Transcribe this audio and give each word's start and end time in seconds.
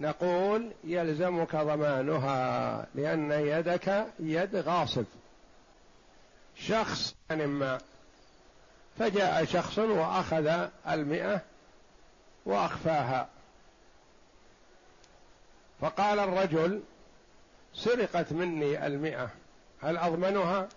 نقول 0.00 0.72
يلزمك 0.84 1.56
ضمانها 1.56 2.86
لأن 2.94 3.30
يدك 3.30 4.06
يد 4.18 4.56
غاصب. 4.56 5.04
شخص 6.56 7.14
ما. 7.30 7.78
فجاء 8.98 9.44
شخص 9.44 9.78
وأخذ 9.78 10.68
المئة 10.88 11.40
وأخفاها. 12.46 13.28
فقال 15.80 16.18
الرجل 16.18 16.82
سرقت 17.74 18.32
مني 18.32 18.86
المئة 18.86 19.30
هل 19.82 19.96
أضمنها؟ 19.96 20.68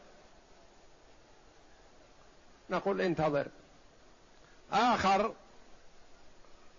نقول 2.70 3.02
انتظر. 3.02 3.48
آخر 4.72 5.34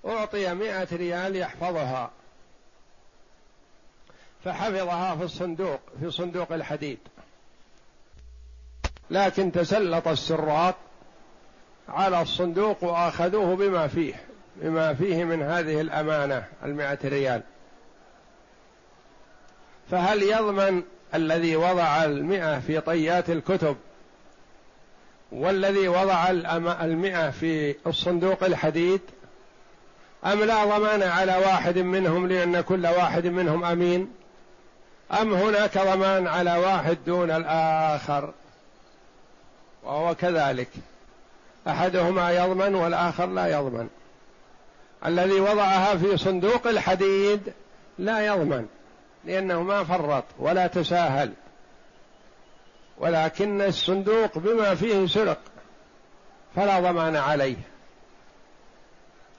أعطي 0.07 0.55
مئة 0.55 0.97
ريال 0.97 1.37
يحفظها. 1.37 2.11
فحفظها 4.49 5.17
في 5.17 5.25
الصندوق 5.25 5.81
في 6.01 6.11
صندوق 6.11 6.53
الحديد. 6.53 6.99
لكن 9.11 9.53
تسلط 9.53 10.09
السراق 10.09 10.77
على 11.89 12.23
الصندوق 12.23 12.85
وأخذوه 12.85 13.57
بما 13.57 13.89
فيه 13.89 14.15
بما 14.57 14.95
فيه 14.95 15.25
من 15.25 15.43
هذه 15.43 15.81
الأمانة 15.81 16.45
المئة 16.65 16.99
ريال. 17.05 17.43
فهل 19.91 20.23
يضمن 20.23 20.83
الذي 21.15 21.57
وضع 21.57 22.05
المئة 22.05 22.61
في 22.61 22.81
طيات 22.81 23.31
الكتب 23.31 23.77
والذي 25.33 25.89
وضع 25.89 26.31
المئة 26.83 27.31
في 27.31 27.75
الصندوق 27.87 28.45
الحديد؟ 28.45 29.01
أم 30.25 30.45
لا 30.45 30.65
ضمان 30.65 31.03
على 31.03 31.37
واحد 31.37 31.79
منهم 31.79 32.27
لأن 32.29 32.61
كل 32.61 32.87
واحد 32.87 33.27
منهم 33.27 33.65
أمين؟ 33.65 34.18
أم 35.13 35.35
هناك 35.35 35.79
ضمان 35.79 36.27
على 36.27 36.57
واحد 36.57 36.99
دون 37.07 37.31
الآخر؟ 37.31 38.33
وهو 39.83 40.15
كذلك. 40.15 40.69
أحدهما 41.69 42.31
يضمن 42.31 42.75
والآخر 42.75 43.27
لا 43.27 43.47
يضمن. 43.47 43.89
الذي 45.07 45.41
وضعها 45.41 45.97
في 45.97 46.17
صندوق 46.17 46.67
الحديد 46.67 47.53
لا 47.99 48.27
يضمن 48.27 48.67
لأنه 49.25 49.63
ما 49.63 49.85
فرط 49.85 50.25
ولا 50.39 50.67
تساهل. 50.67 51.33
ولكن 52.99 53.63
الصندوق 53.63 54.39
بما 54.39 54.75
فيه 54.75 55.07
سرق 55.07 55.39
فلا 56.57 56.81
ضمان 56.81 57.17
عليه. 57.17 57.57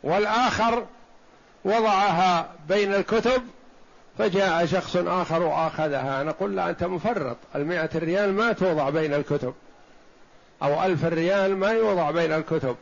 والآخر 0.04 0.86
وضعها 1.66 2.50
بين 2.68 2.94
الكتب 2.94 3.44
فجاء 4.20 4.66
شخص 4.66 4.96
آخر 4.96 5.42
وأخذها. 5.42 6.24
نقول 6.24 6.56
لا 6.56 6.70
أنت 6.70 6.84
مفرط. 6.84 7.38
المئة 7.56 7.90
ريال 7.96 8.34
ما 8.34 8.54
توضع 8.54 8.90
بين 8.90 9.14
الكتب. 9.14 9.54
أو 10.64 10.84
ألف 10.84 11.06
ريال 11.06 11.58
ما 11.58 11.72
يوضع 11.72 12.12
بين 12.12 12.32
الكتب. 12.32 12.76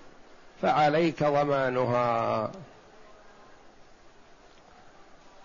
فعليك 0.62 1.24
ضمانها. 1.24 2.52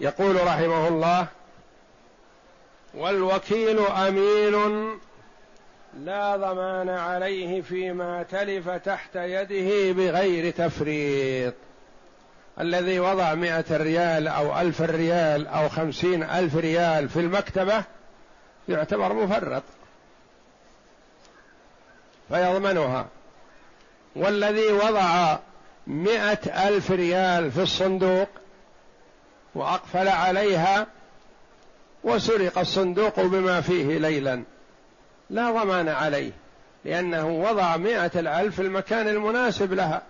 يقول 0.00 0.46
رحمه 0.46 0.88
الله 0.88 1.26
والوكيل 2.94 3.78
أمين 3.78 4.98
لا 6.00 6.36
ضمان 6.36 6.88
عليه 6.88 7.62
فيما 7.62 8.22
تلف 8.22 8.68
تحت 8.68 9.16
يده 9.16 9.92
بغير 9.92 10.50
تفريط. 10.52 11.54
الذي 12.60 13.00
وضع 13.00 13.34
مئة 13.34 13.76
ريال 13.76 14.28
أو 14.28 14.60
ألف 14.60 14.80
ريال 14.80 15.46
أو 15.46 15.68
خمسين 15.68 16.22
ألف 16.22 16.56
ريال 16.56 17.08
في 17.08 17.20
المكتبة 17.20 17.84
يعتبر 18.68 19.12
مفرط. 19.12 19.62
فيضمنها. 22.28 23.06
والذي 24.16 24.72
وضع 24.72 25.38
مئة 25.86 26.68
ألف 26.68 26.90
ريال 26.90 27.50
في 27.52 27.62
الصندوق 27.62 28.28
وأقفل 29.54 30.08
عليها 30.08 30.86
وسرق 32.04 32.58
الصندوق 32.58 33.20
بما 33.20 33.60
فيه 33.60 33.98
ليلا. 33.98 34.42
لا 35.30 35.50
ضمان 35.50 35.88
عليه 35.88 36.32
لأنه 36.84 37.26
وضع 37.28 37.76
مئة 37.76 38.20
الألف 38.20 38.56
في 38.56 38.62
المكان 38.62 39.08
المناسب 39.08 39.72
لها. 39.72 40.02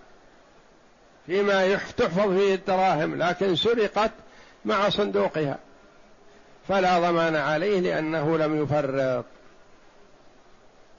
فيما 1.25 1.75
تحفظ 1.75 2.37
فيه 2.37 2.55
الدراهم 2.55 3.23
لكن 3.23 3.55
سرقت 3.55 4.11
مع 4.65 4.89
صندوقها. 4.89 5.57
فلا 6.67 6.99
ضمان 6.99 7.35
عليه 7.35 7.79
لأنه 7.79 8.37
لم 8.37 8.63
يفرط. 8.63 9.25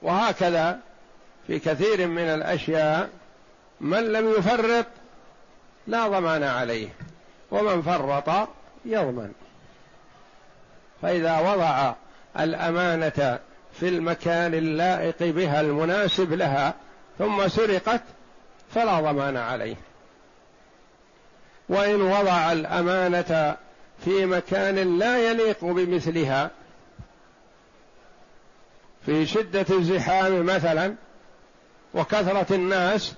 وهكذا 0.01 0.79
في 1.47 1.59
كثير 1.59 2.07
من 2.07 2.23
الأشياء 2.23 3.09
من 3.81 4.11
لم 4.11 4.31
يفرط 4.31 4.85
لا 5.87 6.07
ضمان 6.07 6.43
عليه 6.43 6.89
ومن 7.51 7.81
فرط 7.81 8.49
يضمن. 8.85 9.31
فإذا 11.01 11.39
وضع 11.39 11.93
الأمانة 12.39 13.39
في 13.79 13.89
المكان 13.89 14.53
اللائق 14.53 15.23
بها 15.23 15.61
المناسب 15.61 16.33
لها 16.33 16.73
ثم 17.19 17.47
سرقت 17.47 18.01
فلا 18.73 19.01
ضمان 19.01 19.37
عليه. 19.37 19.75
وإن 21.69 22.01
وضع 22.01 22.51
الأمانة 22.51 23.57
في 24.05 24.25
مكان 24.25 24.99
لا 24.99 25.31
يليق 25.31 25.65
بمثلها 25.65 26.51
في 29.05 29.25
شدة 29.25 29.65
الزحام 29.69 30.45
مثلا 30.45 30.95
وكثرة 31.93 32.55
الناس 32.55 33.13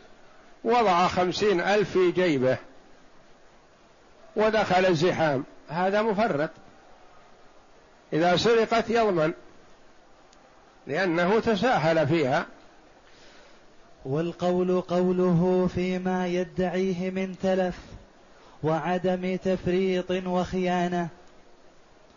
وضع 0.64 1.08
خمسين 1.08 1.62
ألف 1.62 1.92
في 1.92 2.12
جيبه 2.12 2.58
ودخل 4.36 4.86
الزحام. 4.86 5.44
هذا 5.70 6.02
مفرط. 6.02 6.50
إذا 8.14 8.38
سرقت 8.38 8.90
يضمن 8.90 9.34
لأنه 10.88 11.40
تساهل 11.40 12.08
فيها. 12.08 12.46
والقول 14.06 14.82
قوله 14.82 15.70
فيما 15.76 16.28
يدعيه 16.28 17.10
من 17.10 17.36
تلف. 17.44 17.80
وعدم 18.64 19.36
تفريط 19.36 20.12
وخيانة. 20.12 21.08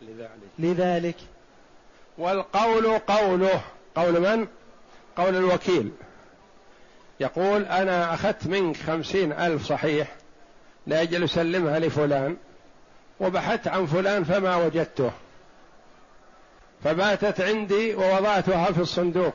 لذلك, 0.03 0.31
لذلك. 0.59 1.17
والقول 2.19 2.99
قوله. 2.99 3.61
قول 3.95 4.21
من؟ 4.21 4.47
قول 5.17 5.37
الوكيل. 5.37 5.91
يقول 7.21 7.65
أنا 7.65 8.15
أخذت 8.15 8.47
منك 8.47 8.77
خمسين 8.77 9.33
ألف 9.33 9.67
صحيح 9.67 10.17
لأجل 10.87 11.25
أسلمها 11.25 11.79
لفلان 11.79 12.37
وبحثت 13.21 13.69
عن 13.69 13.87
فلان 13.87 14.25
فما 14.25 14.57
وجدته. 14.57 15.11
فباتت 16.85 17.41
عندي 17.41 17.95
ووضعتها 17.95 18.73
في 18.73 18.81
الصندوق 18.81 19.35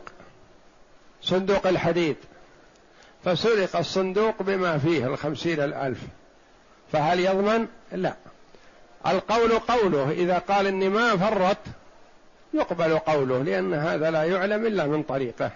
صندوق 1.22 1.68
الحديد. 1.68 2.16
فسرق 3.26 3.76
الصندوق 3.76 4.44
بما 4.44 4.78
فيه 4.78 5.08
الخمسين 5.08 5.62
الألف. 5.62 6.00
فهل 6.92 7.20
يضمن؟ 7.20 7.68
لا. 7.92 8.14
القول 9.08 9.60
قوله 9.60 10.12
إذا 10.12 10.38
قال 10.38 10.68
إني 10.68 10.90
ما 10.90 11.18
فرط 11.18 11.58
يقبل 12.54 13.00
قوله 13.00 13.44
لأن 13.44 13.74
هذا 13.74 14.12
لا 14.12 14.24
يعلم 14.24 14.66
إلا 14.66 14.88
من 14.88 15.04
طريقه. 15.04 15.52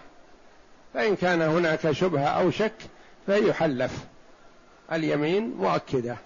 فإن 0.94 1.16
كان 1.16 1.42
هناك 1.42 1.92
شبهة 1.92 2.28
أو 2.28 2.52
شك 2.52 2.74
فيحلف. 3.26 3.92
اليمين 4.92 5.54
مؤكدة. 5.58 6.18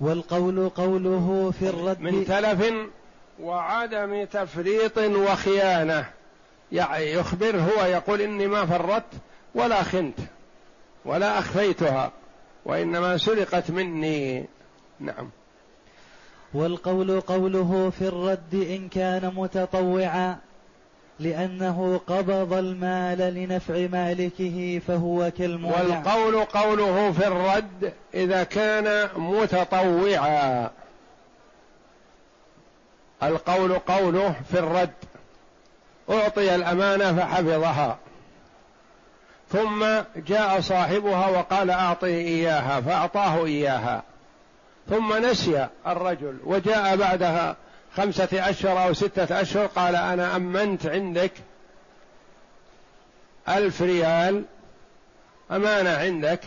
والقول 0.00 0.68
قوله 0.68 1.52
في 1.58 1.68
الرد 1.68 2.00
من 2.00 2.24
تلف 2.24 2.72
وعدم 3.40 4.24
تفريط 4.24 4.98
وخيانة. 4.98 6.04
يعني 6.72 7.12
يخبر 7.12 7.56
هو 7.56 7.84
يقول 7.84 8.20
إني 8.20 8.46
ما 8.46 8.66
فرطت 8.66 9.12
ولا 9.54 9.82
خنت 9.82 10.18
ولا 11.04 11.38
أخفيتها. 11.38 12.12
وإنما 12.68 13.16
سرقت 13.16 13.70
مني. 13.70 14.44
نعم. 15.00 15.30
والقول 16.54 17.20
قوله 17.20 17.92
في 17.98 18.08
الرد 18.08 18.54
إن 18.54 18.88
كان 18.88 19.32
متطوعا 19.34 20.36
لأنه 21.20 22.00
قبض 22.06 22.52
المال 22.52 23.18
لنفع 23.18 23.74
مالكه 23.74 24.80
فهو 24.86 25.30
كالمولع 25.38 25.80
والقول 25.80 26.44
قوله 26.44 27.12
في 27.12 27.26
الرد 27.26 27.92
إذا 28.14 28.44
كان 28.44 29.08
متطوعا. 29.16 30.70
القول 33.22 33.78
قوله 33.78 34.34
في 34.50 34.58
الرد. 34.58 34.94
أعطي 36.10 36.54
الأمانة 36.54 37.16
فحفظها. 37.16 37.98
ثم 39.52 39.86
جاء 40.16 40.60
صاحبها 40.60 41.28
وقال 41.28 41.70
أعطه 41.70 42.06
إياها 42.06 42.80
فأعطاه 42.80 43.44
إياها. 43.44 44.02
ثم 44.90 45.26
نسي 45.26 45.68
الرجل 45.86 46.38
وجاء 46.44 46.96
بعدها 46.96 47.56
خمسة 47.96 48.28
أشهر 48.32 48.84
أو 48.84 48.92
ستة 48.92 49.40
أشهر 49.40 49.66
قال 49.66 49.96
أنا 49.96 50.36
أمنت 50.36 50.86
عندك 50.86 51.32
ألف 53.48 53.82
ريال 53.82 54.44
أمانة 55.50 55.90
عندك 55.90 56.40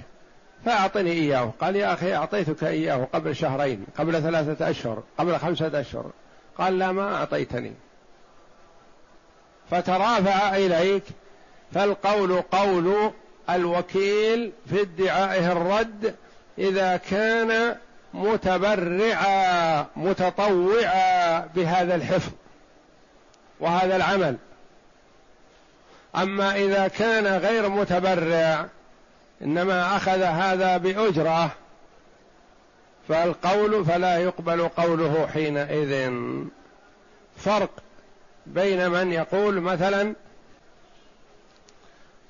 فأعطني 0.66 1.12
إياه. 1.12 1.54
قال 1.62 1.76
يا 1.76 1.94
أخي 1.94 2.16
أعطيتك 2.16 2.64
إياه 2.64 3.08
قبل 3.14 3.36
شهرين 3.36 3.86
قبل 3.98 4.22
ثلاثة 4.22 4.70
أشهر 4.70 5.04
قبل 5.18 5.38
خمسة 5.38 5.80
أشهر. 5.80 6.12
قال 6.58 6.80
لا 6.80 6.92
ما 6.92 7.16
أعطيتني. 7.16 7.74
فترافع 9.72 10.56
إليك 10.56 11.04
فالقول 11.74 12.42
قول 12.42 13.12
الوكيل 13.50 14.52
في 14.70 14.82
ادعائه 14.82 15.52
الرد 15.52 16.16
إذا 16.58 16.98
كان 16.98 17.76
متبرعا 18.14 19.86
متطوعا 19.96 21.40
بهذا 21.56 21.96
الحفظ 21.96 22.32
وهذا 23.60 23.96
العمل. 23.96 24.38
أما 26.16 26.56
إذا 26.56 26.88
كان 26.88 27.28
غير 27.28 27.70
متبرع 27.70 28.66
إنما 29.42 29.96
أخذ 29.96 30.22
هذا 30.22 30.78
بأجرة 30.78 31.52
فالقول 33.10 33.86
فلا 33.86 34.18
يقبل 34.18 34.68
قوله 34.68 35.28
حينئذ. 35.34 36.12
فرق 37.38 37.70
بين 38.46 38.90
من 38.90 39.12
يقول 39.12 39.62
مثلا 39.62 40.14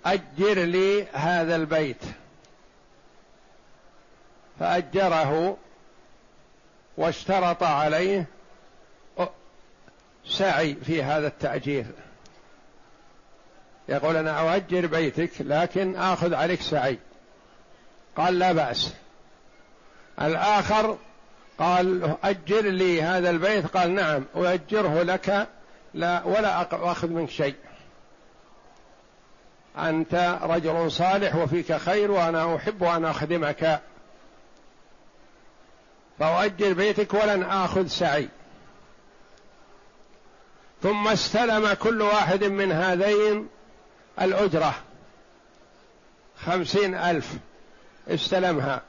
أجر 0.06 0.54
لي 0.54 1.08
هذا 1.14 1.56
البيت. 1.56 2.04
فأجره 4.60 5.58
واشترط 6.98 7.64
عليه 7.64 8.26
سعي 10.26 10.76
في 10.76 11.04
هذا 11.04 11.28
التأجير. 11.28 11.86
يقول 13.90 14.16
أنا 14.18 14.40
أؤجر 14.40 14.88
بيتك 14.88 15.32
لكن 15.40 15.96
آخذ 15.96 16.34
عليك 16.34 16.62
سعي. 16.62 16.98
قال 18.18 18.40
لا 18.40 18.52
بأس. 18.52 18.94
الآخر 20.22 20.98
قال 21.58 22.16
أجر 22.24 22.62
لي 22.62 23.02
هذا 23.02 23.30
البيت. 23.30 23.68
قال 23.68 23.92
نعم 23.96 24.26
أؤجره 24.36 25.04
لك 25.04 25.48
لا 25.94 26.24
ولا 26.24 26.68
أخذ 26.92 27.08
منك 27.08 27.30
شيء. 27.30 27.56
أنت 29.78 30.40
رجل 30.42 30.92
صالح 30.92 31.36
وفيك 31.36 31.74
خير 31.74 32.12
وأنا 32.12 32.56
أحب 32.56 32.84
أن 32.84 33.06
أخدمك. 33.06 33.82
فأؤجر 36.20 36.74
بيتك 36.74 37.14
ولن 37.14 37.44
آخذ 37.44 37.88
سعي. 37.88 38.30
ثم 40.84 41.08
استلم 41.08 41.74
كل 41.74 42.02
واحد 42.02 42.44
من 42.44 42.72
هذين 42.72 43.48
الأجرة. 44.22 44.74
خمسين 46.46 46.96
ألف 46.96 47.34
استلمها. 48.08 48.82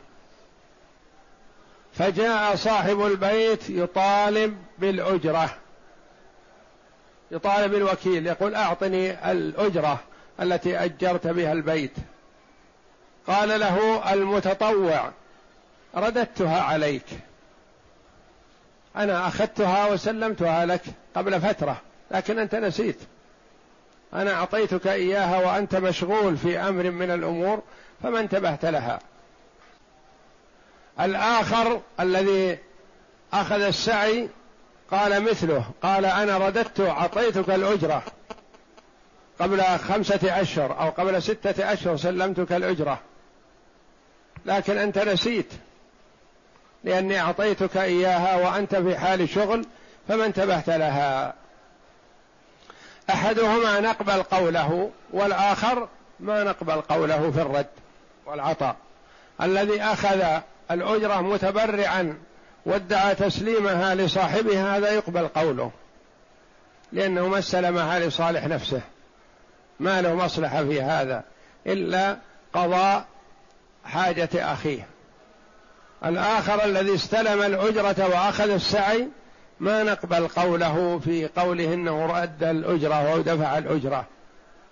فجاء 1.94 2.56
صاحب 2.56 3.06
البيت 3.06 3.70
يطالب 3.70 4.58
بالأجرة. 4.79 5.56
يطالب 7.31 7.75
الوكيل 7.75 8.26
يقول 8.26 8.55
أعطني 8.55 9.32
الأجرة. 9.32 10.00
التي 10.43 10.79
أجرت 10.85 11.27
بها 11.27 11.53
البيت. 11.53 11.93
قال 13.27 13.61
له 13.61 14.12
المتطوع 14.12 15.11
رددتها 15.94 16.61
عليك. 16.62 17.06
أنا 18.97 19.29
أخذتها 19.29 19.87
وسلمتها 19.87 20.67
لك 20.67 20.83
قبل 21.15 21.41
فترة 21.41 21.81
لكن 22.11 22.39
أنت 22.39 22.55
نسيت. 22.55 22.99
أنا 24.15 24.35
أعطيتك 24.35 24.87
إياها 24.87 25.39
وأنت 25.39 25.75
مشغول 25.75 26.37
في 26.37 26.59
أمر 26.59 26.91
من 26.91 27.11
الأمور 27.11 27.62
فما 28.03 28.21
انتبهت 28.21 28.65
لها. 28.65 29.00
الآخر 31.00 31.81
الذي 32.00 32.59
أخذ 33.33 33.61
السعي 33.61 34.29
قال 34.91 35.23
مثله 35.23 35.65
قال 35.83 36.05
أنا 36.05 36.39
رددت 36.39 36.81
أعطيتك 36.81 37.50
الأجرة. 37.50 38.03
قبل 39.43 39.62
خمسة 39.62 40.41
أشهر 40.41 40.81
أو 40.81 40.91
قبل 40.91 41.23
ستة 41.23 41.73
أشهر 41.73 41.97
سلمتك 41.97 42.53
الأجرة. 42.53 43.00
لكن 44.47 44.79
أنت 44.79 44.99
نسيت. 44.99 45.53
لأني 46.85 47.21
أعطيتك 47.21 47.77
إياها 47.77 48.37
وأنت 48.37 48.75
في 48.77 48.99
حال 48.99 49.29
شغل 49.29 49.67
فما 50.09 50.25
انتبهت 50.25 50.71
لها. 50.71 51.35
أحدهما 53.11 53.81
نقبل 53.81 54.23
قوله 54.23 54.91
والآخر 55.11 55.89
ما 56.21 56.44
نقبل 56.44 56.81
قوله 56.81 57.31
في 57.31 57.43
الرد 57.43 57.67
والعطاء. 58.27 58.77
الذي 59.43 59.83
أخذ 59.83 60.25
الأجرة 60.71 61.21
متبرعا 61.21 62.19
وادعى 62.67 63.15
تسليمها 63.15 63.94
لصاحبها 63.94 64.77
هذا 64.77 64.93
يقبل 64.93 65.29
قوله. 65.29 65.71
لأنه 66.93 67.29
ما 67.29 67.39
استلمها 67.39 67.99
لصالح 67.99 68.47
نفسه. 68.47 68.81
ما 69.82 70.02
له 70.02 70.14
مصلحة 70.14 70.64
في 70.64 70.82
هذا 70.82 71.25
إلا 71.67 72.17
قضاء 72.52 73.05
حاجة 73.84 74.29
أخيه. 74.34 74.87
الآخر 76.05 76.64
الذي 76.64 76.94
استلم 76.94 77.43
الأجرة 77.43 78.08
وأخذ 78.08 78.50
السعي 78.50 79.08
ما 79.61 79.82
نقبل 79.82 80.29
قوله 80.29 81.00
في 81.05 81.29
قوله 81.37 81.75
إنه 81.75 82.06
رد 82.06 82.44
الأجرة 82.44 82.94
أو 82.94 83.20
دفع 83.20 83.58
الأجرة 83.58 84.06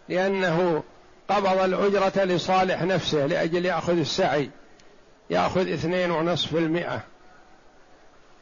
لأنه 0.09 0.83
قبض 1.29 1.59
الأجرة 1.61 2.25
لصالح 2.25 2.83
نفسه 2.83 3.27
لأجل 3.27 3.67
يأخذ 3.67 3.99
السعي 3.99 4.51
يأخذ 5.31 5.73
اثنين 5.73 6.11
ونصف 6.11 6.55
المئة. 6.55 7.01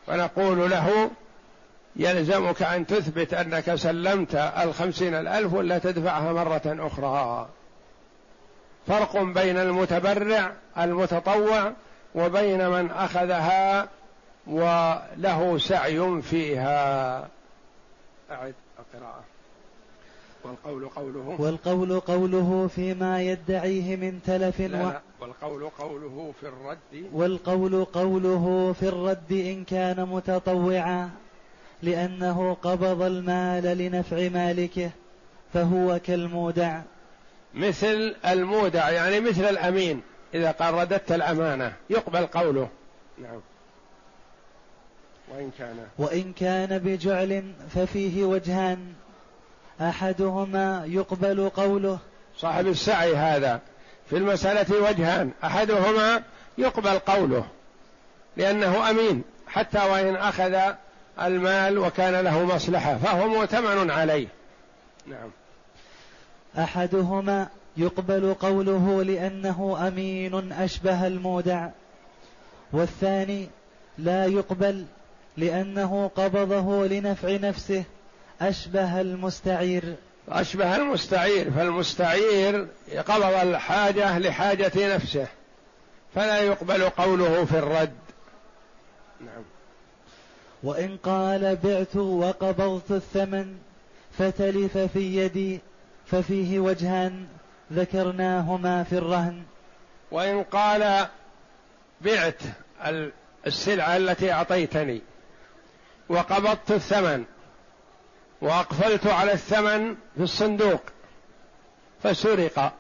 فنقول 0.07 0.71
له 0.71 1.11
يلزمك 1.99 2.63
أن 2.63 2.87
تثبت 2.87 3.35
أنك 3.35 3.75
سلمت 3.75 4.35
الخمسين 4.35 5.15
الألف 5.15 5.53
ولا 5.53 5.79
تدفعها 5.79 6.33
مرة 6.33 6.63
أخرى. 6.67 7.49
فرق 8.87 9.23
بين 9.23 9.57
المتبرع 9.57 10.53
المتطوع 10.79 11.73
وبين 12.15 12.69
من 12.69 12.91
أخذها 12.91 13.89
وله 14.47 15.59
سعي 15.59 16.23
فيها. 16.23 17.19
أعد 18.31 18.55
القراءة. 18.79 19.25
والقول 20.45 20.89
قوله 20.89 21.37
والقول 21.39 22.01
قوله 22.01 22.69
فيما 22.75 23.23
يدعيه 23.23 23.97
من 23.97 24.21
تلف 24.27 24.61
لا 24.61 24.67
لا. 24.67 25.01
والقول 25.21 25.71
قوله 25.79 26.33
في 26.41 26.49
الرد 26.49 27.07
والقول 27.13 27.85
قوله 27.85 28.75
في 28.81 28.89
الرد 28.89 29.33
إن 29.33 29.65
كان 29.65 30.09
متطوعا. 30.09 31.11
لأنه 31.83 32.57
قبض 32.63 33.03
المال 33.03 33.79
لنفع 33.79 34.29
مالكه 34.29 34.91
فهو 35.55 35.99
كالمودع. 35.99 36.81
مثل 37.55 38.15
المودع 38.27 38.91
يعني 38.91 39.21
مثل 39.21 39.45
الأمين 39.45 40.03
إذا 40.35 40.51
قال 40.51 40.75
رددت 40.75 41.13
الأمانة 41.13 41.73
يقبل 41.91 42.27
قوله. 42.27 42.69
نعم. 43.19 43.41
وإن 45.29 45.51
كان. 45.59 45.77
وإن 45.99 46.33
كان 46.33 46.79
بجعل 46.79 47.53
ففيه 47.75 48.25
وجهان 48.25 48.93
أحدهما 49.81 50.83
يقبل 50.87 51.49
قوله. 51.49 51.99
صاحب 52.37 52.67
السعي 52.67 53.17
هذا. 53.17 53.61
في 54.11 54.17
المسألة 54.17 54.83
وجهان 54.83 55.31
أحدهما 55.45 56.23
يقبل 56.59 56.99
قوله 56.99 57.47
لأنه 58.37 58.91
أمين 58.91 59.23
حتى 59.49 59.79
وإن 59.79 60.17
أخذ 60.17 60.75
المال 61.21 61.79
وكان 61.79 62.25
له 62.25 62.45
مصلحة 62.45 62.97
فهو 62.99 63.29
مؤتمن 63.29 63.91
عليه. 63.91 64.29
نعم. 65.07 65.31
أحدهما 66.59 67.49
يقبل 67.77 68.35
قوله 68.35 69.03
لأنه 69.03 69.89
أمين 69.89 70.53
أشبه 70.53 71.07
المودع 71.07 71.69
والثاني 72.73 73.49
لا 73.99 74.27
يقبل 74.27 74.85
لأنه 75.37 76.11
قبضه 76.17 76.87
لنفع 76.87 77.37
نفسه 77.37 77.85
أشبه 78.41 79.01
المستعير. 79.01 79.95
أشبه 80.29 80.77
المستعير 80.77 81.51
فالمستعير 81.51 82.69
قبض 82.97 83.35
الحاجة 83.35 84.19
لحاجة 84.19 84.95
نفسه 84.95 85.27
فلا 86.15 86.41
يقبل 86.41 86.89
قوله 86.89 87.45
في 87.45 87.59
الرد. 87.59 87.95
نعم. 89.21 89.45
وإن 90.63 90.97
قال 90.97 91.57
بعت 91.57 91.97
وقبضت 91.97 92.91
الثمن 92.91 93.59
فتلف 94.19 94.79
في 94.79 95.17
يدي 95.17 95.61
ففيه 96.07 96.59
وجهان 96.59 97.27
ذكرناهما 97.73 98.85
في 98.85 98.99
الرهن. 98.99 99.43
وإن 100.11 100.43
قال 100.43 101.07
بعت 102.01 102.43
السلعة 103.47 103.97
التي 103.97 104.33
أعطيتني 104.33 105.03
وقبضت 106.09 106.71
الثمن 106.71 107.25
وأقفلت 108.41 109.07
على 109.07 109.33
الثمن 109.33 109.95
في 110.17 110.23
الصندوق 110.23 110.81
فسرق. 112.03 112.73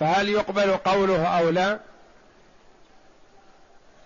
فهل 0.00 0.28
يقبل 0.28 0.76
قوله 0.76 1.26
أو 1.26 1.50
لا؟ 1.50 1.80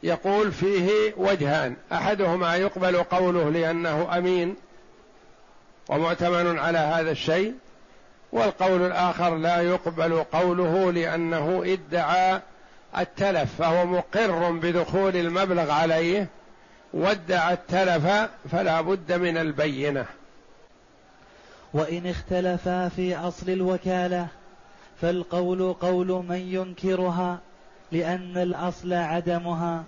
يقول 0.03 0.53
فيه 0.53 1.15
وجهان. 1.17 1.77
أحدهما 1.93 2.57
يقبل 2.57 3.03
قوله 3.03 3.51
لأنه 3.51 4.19
أمين 4.19 4.57
ومؤتمن 5.89 6.59
على 6.59 6.79
هذا 6.79 7.11
الشيء 7.11 7.55
والقول 8.33 8.87
الآخر 8.87 9.37
لا 9.37 9.61
يقبل 9.61 10.23
قوله 10.23 10.93
لأنه 10.93 11.63
ادعى 11.67 12.41
التلف 12.99 13.55
فهو 13.59 13.87
مقر 13.87 14.51
بدخول 14.51 15.17
المبلغ 15.17 15.71
عليه 15.71 16.27
وادعى 16.93 17.55
التلف 17.55 18.29
فلا 18.53 18.81
بد 18.81 19.13
من 19.13 19.39
البينة. 19.39 20.07
وإن 21.75 22.07
اختلفا 22.07 22.89
في 22.89 23.17
أصل 23.17 23.51
الوكالة 23.51 24.27
فالقول 25.01 25.73
قول 25.73 26.07
من 26.07 26.37
ينكرها 26.37 27.39
لأن 27.93 28.37
الأصل 28.37 28.93
عدمها. 28.93 29.85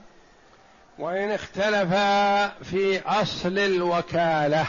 وإن 0.99 1.31
اختلفا 1.31 2.49
في 2.49 3.01
أصل 3.01 3.59
الوكالة. 3.59 4.67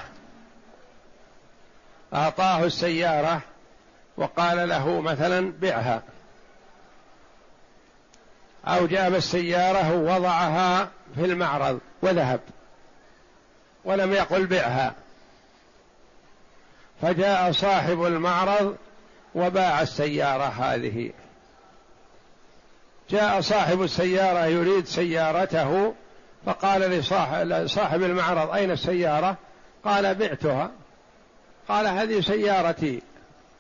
أعطاه 2.14 2.64
السيارة 2.64 3.42
وقال 4.18 4.70
له 4.70 5.02
مثلا 5.02 5.54
بعها 5.62 6.02
أو 8.68 8.88
جاب 8.88 9.16
السيارة 9.16 9.94
ووضعها 9.96 10.90
في 11.16 11.26
المعرض 11.26 11.80
وذهب. 12.02 12.40
ولم 13.86 14.14
يقل 14.14 14.46
بعها 14.46 14.94
فجاء 17.02 17.52
صاحب 17.52 18.04
المعرض 18.04 18.78
وباع 19.36 19.82
السيارة 19.82 20.44
هذه. 20.44 21.12
جاء 23.12 23.42
صاحب 23.42 23.82
السيارة 23.82 24.46
يريد 24.46 24.86
سيارته 24.86 25.94
فقال 26.46 26.82
لصاحب 26.82 28.04
المعرض 28.04 28.50
أين 28.50 28.72
السيارة؟ 28.72 29.38
قال 29.86 30.16
بعتها. 30.16 30.72
قال 31.70 31.88
هذه 31.88 32.22
سيارتي 32.22 33.02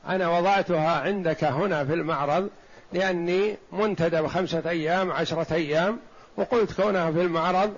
أنا 0.08 0.30
وضعتها 0.30 1.02
عندك 1.02 1.44
هنا 1.44 1.86
في 1.86 1.94
المعرض 1.94 2.50
لأني 2.94 3.58
منتدب 3.72 4.28
خمسة 4.28 4.70
أيام 4.70 5.12
عشرة 5.12 5.54
أيام 5.54 6.00
وقلت 6.38 6.82
كونها 6.82 7.12
في 7.12 7.22
المعرض 7.22 7.74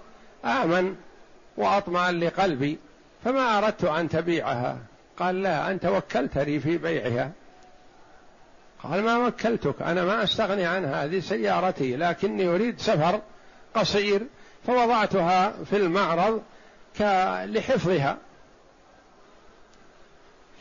آمن 0.45 0.95
وأطمئن 1.57 2.19
لقلبي 2.19 2.77
فما 3.23 3.57
أردت 3.57 3.83
أن 3.83 4.09
تبيعها. 4.09 4.77
قال 5.19 5.41
لا 5.41 5.71
أنت 5.71 5.85
وكلتني 5.85 6.59
في 6.59 6.77
بيعها. 6.77 7.31
قال 8.83 9.03
ما 9.03 9.17
وكلتك 9.17 9.81
أنا 9.81 10.05
ما 10.05 10.23
أستغني 10.23 10.65
عنها 10.65 11.05
هذه 11.05 11.19
سيارتي 11.19 11.95
لكني 11.95 12.47
أريد 12.47 12.79
سفر 12.79 13.21
قصير 13.75 14.21
فوضعتها 14.67 15.53
في 15.69 15.77
المعرض 15.77 16.41
لحفظها 17.45 18.17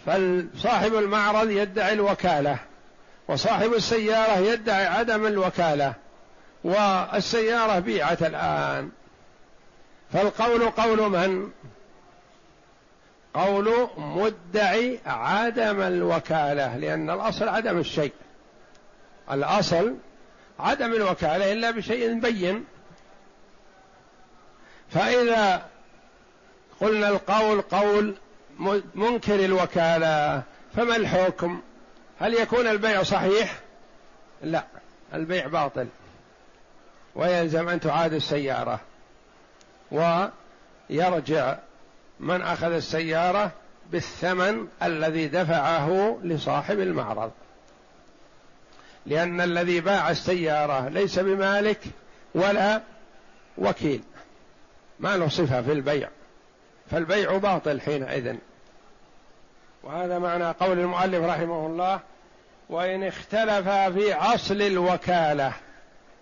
فصاحب 0.06 0.94
المعرض 0.94 1.50
يدعي 1.50 1.92
الوكالة 1.92 2.58
وصاحب 3.28 3.74
السيارة 3.74 4.38
يدعي 4.38 4.86
عدم 4.86 5.26
الوكالة 5.26 5.94
والسيارة 6.64 7.78
بيعت 7.78 8.22
الآن 8.22 8.90
فالقول 10.12 10.70
قول 10.70 11.10
من؟ 11.10 11.50
قول 13.34 13.88
مدعي 13.96 15.00
عدم 15.06 15.80
الوكالة 15.80 16.76
لأن 16.76 17.10
الأصل 17.10 17.48
عدم 17.48 17.78
الشيء. 17.78 18.12
الأصل 19.30 19.96
عدم 20.58 20.92
الوكالة 20.92 21.52
إلا 21.52 21.70
بشيء 21.70 22.20
بين. 22.20 22.64
فإذا 24.90 25.66
قلنا 26.80 27.08
القول 27.08 27.60
قول 27.60 28.14
منكر 28.94 29.44
الوكالة 29.44 30.42
فما 30.76 30.96
الحكم؟ 30.96 31.60
هل 32.20 32.34
يكون 32.34 32.66
البيع 32.66 33.02
صحيح؟ 33.02 33.60
لا 34.42 34.64
البيع 35.14 35.46
باطل. 35.46 35.86
ويلزم 37.14 37.68
أن 37.68 37.80
تعاد 37.80 38.14
السيارة. 38.14 38.80
ويرجع 39.90 41.56
من 42.22 42.42
أخذ 42.42 42.72
السيارة 42.72 43.50
بالثمن 43.90 44.68
الذي 44.82 45.28
دفعه 45.28 46.18
لصاحب 46.22 46.80
المعرض. 46.80 47.30
لأن 49.06 49.40
الذي 49.40 49.80
باع 49.80 50.10
السيارة 50.10 50.88
ليس 50.88 51.18
بمالك 51.18 51.80
ولا 52.34 52.80
وكيل. 53.58 54.02
ما 55.00 55.16
له 55.16 55.28
صفة 55.28 55.62
في 55.62 55.72
البيع. 55.72 56.08
فالبيع 56.90 57.36
باطل 57.36 57.80
حينئذ. 57.80 58.36
وهذا 59.82 60.18
معنى 60.18 60.44
قول 60.44 60.78
المؤلف 60.78 61.24
رحمه 61.24 61.66
الله 61.66 62.00
وإن 62.68 63.04
اختلف 63.04 63.68
في 63.68 64.14
أصل 64.14 64.62
الوكالة. 64.62 65.52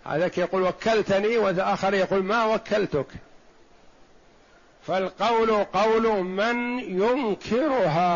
هذاك 0.07 0.38
يقول 0.38 0.62
وكلتني 0.62 1.38
والآخر 1.38 1.95
يقول 1.95 2.23
ما 2.23 2.45
وكلتك. 2.45 3.07
فالقول 4.87 5.64
قول 5.64 6.22
من 6.25 6.78
ينكرها. 6.78 8.06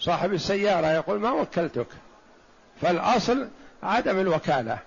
صاحب 0.00 0.32
السيارة 0.32 0.86
يقول 0.86 1.20
ما 1.20 1.30
وكلتك. 1.30 1.86
فالأصل 2.82 3.48
عدم 3.82 4.20
الوكالة. 4.20 4.78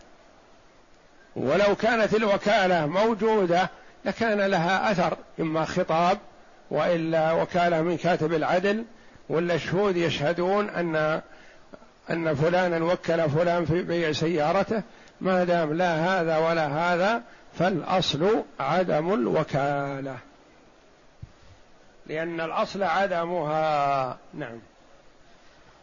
ولو 1.36 1.76
كانت 1.76 2.16
الوكالة 2.16 2.86
موجودة 2.86 3.70
لكان 4.06 4.42
لها 4.42 4.92
أثر 4.92 5.18
إما 5.40 5.66
خطاب 5.66 6.18
وإلا 6.72 7.32
وكالة 7.32 7.82
من 7.82 7.98
كاتب 7.98 8.34
العدل 8.34 8.86
ولا 9.30 9.58
شهود 9.58 9.98
يشهدون 9.98 10.70
أن 10.70 11.22
أن 12.10 12.36
فلانا 12.36 12.86
وكل 12.86 13.30
فلان 13.30 13.66
في 13.66 13.82
بيع 13.84 14.12
سيارته. 14.12 14.82
ما 15.22 15.44
دام 15.44 15.74
لا 15.74 15.96
هذا 15.96 16.38
ولا 16.38 16.68
هذا 16.68 17.22
فالأصل 17.54 18.44
عدم 18.60 19.14
الوكالة. 19.14 20.18
لأن 22.08 22.42
الأصل 22.42 22.84
عدمها 22.84 24.18
نعم. 24.34 24.60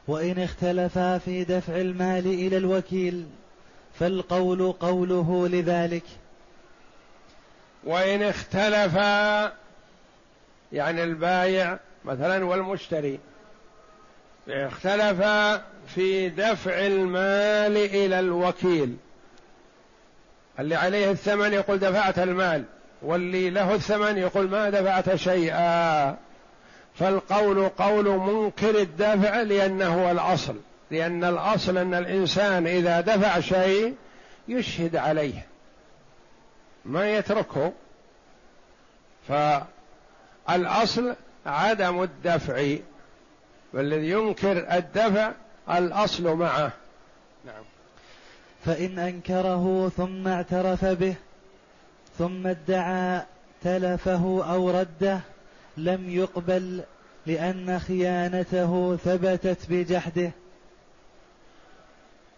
وإن 0.09 0.39
اختلفا 0.39 1.19
في 1.19 1.45
دفع 1.45 1.77
المال 1.77 2.27
إلى 2.27 2.57
الوكيل 2.57 3.27
فالقول 3.99 4.73
قوله 4.73 5.49
لذلك. 5.49 6.05
وإن 7.85 8.23
اختلفا 8.23 9.53
يعني 10.73 11.05
البايع 11.05 11.79
مثلا 12.05 12.45
والمشتري 12.45 13.19
اختلف 14.49 15.23
في 15.95 16.29
دفع 16.29 16.87
المال 16.87 17.77
إلى 17.77 18.21
الوكيل. 18.21 18.97
اللي 20.59 20.75
عليه 20.75 21.11
الثمن 21.11 21.53
يقول 21.53 21.79
دفعت 21.79 22.19
المال 22.19 22.65
واللي 23.03 23.51
له 23.51 23.75
الثمن 23.75 24.19
يقول 24.19 24.49
ما 24.49 24.71
دفعت 24.71 25.15
شيئا. 25.15 26.17
فالقول 26.95 27.69
قول 27.69 28.05
منكر 28.05 28.79
الدفع 28.79 29.43
لأنه 29.43 30.05
هو 30.05 30.11
الأصل 30.11 30.57
لأن 30.91 31.25
الأصل 31.25 31.79
أن 31.79 31.95
الإنسان 31.95 32.67
إذا 32.67 33.01
دفع 33.01 33.41
شيء 33.41 33.95
يشهد 34.49 34.97
عليه 34.97 35.47
ما 36.85 37.11
يتركه. 37.11 37.73
فالأصل 40.49 41.15
عدم 41.47 42.03
الدفع 42.03 42.77
والذي 43.73 44.11
ينكر 44.11 44.77
الدفع 44.77 45.33
الأصل 45.71 46.35
معه. 46.35 46.73
نعم. 47.45 47.65
فإن 48.65 48.99
أنكره 48.99 49.89
ثم 49.97 50.29
اعترف 50.29 50.85
به 50.85 51.15
ثم 52.19 52.47
ادعى 52.47 53.23
تلفه 53.63 54.45
أو 54.53 54.71
رده 54.71 55.21
لم 55.77 56.11
يقبل 56.11 56.83
لأن 57.27 57.79
خيانته 57.79 58.97
ثبتت 58.97 59.59
بجحده. 59.71 60.31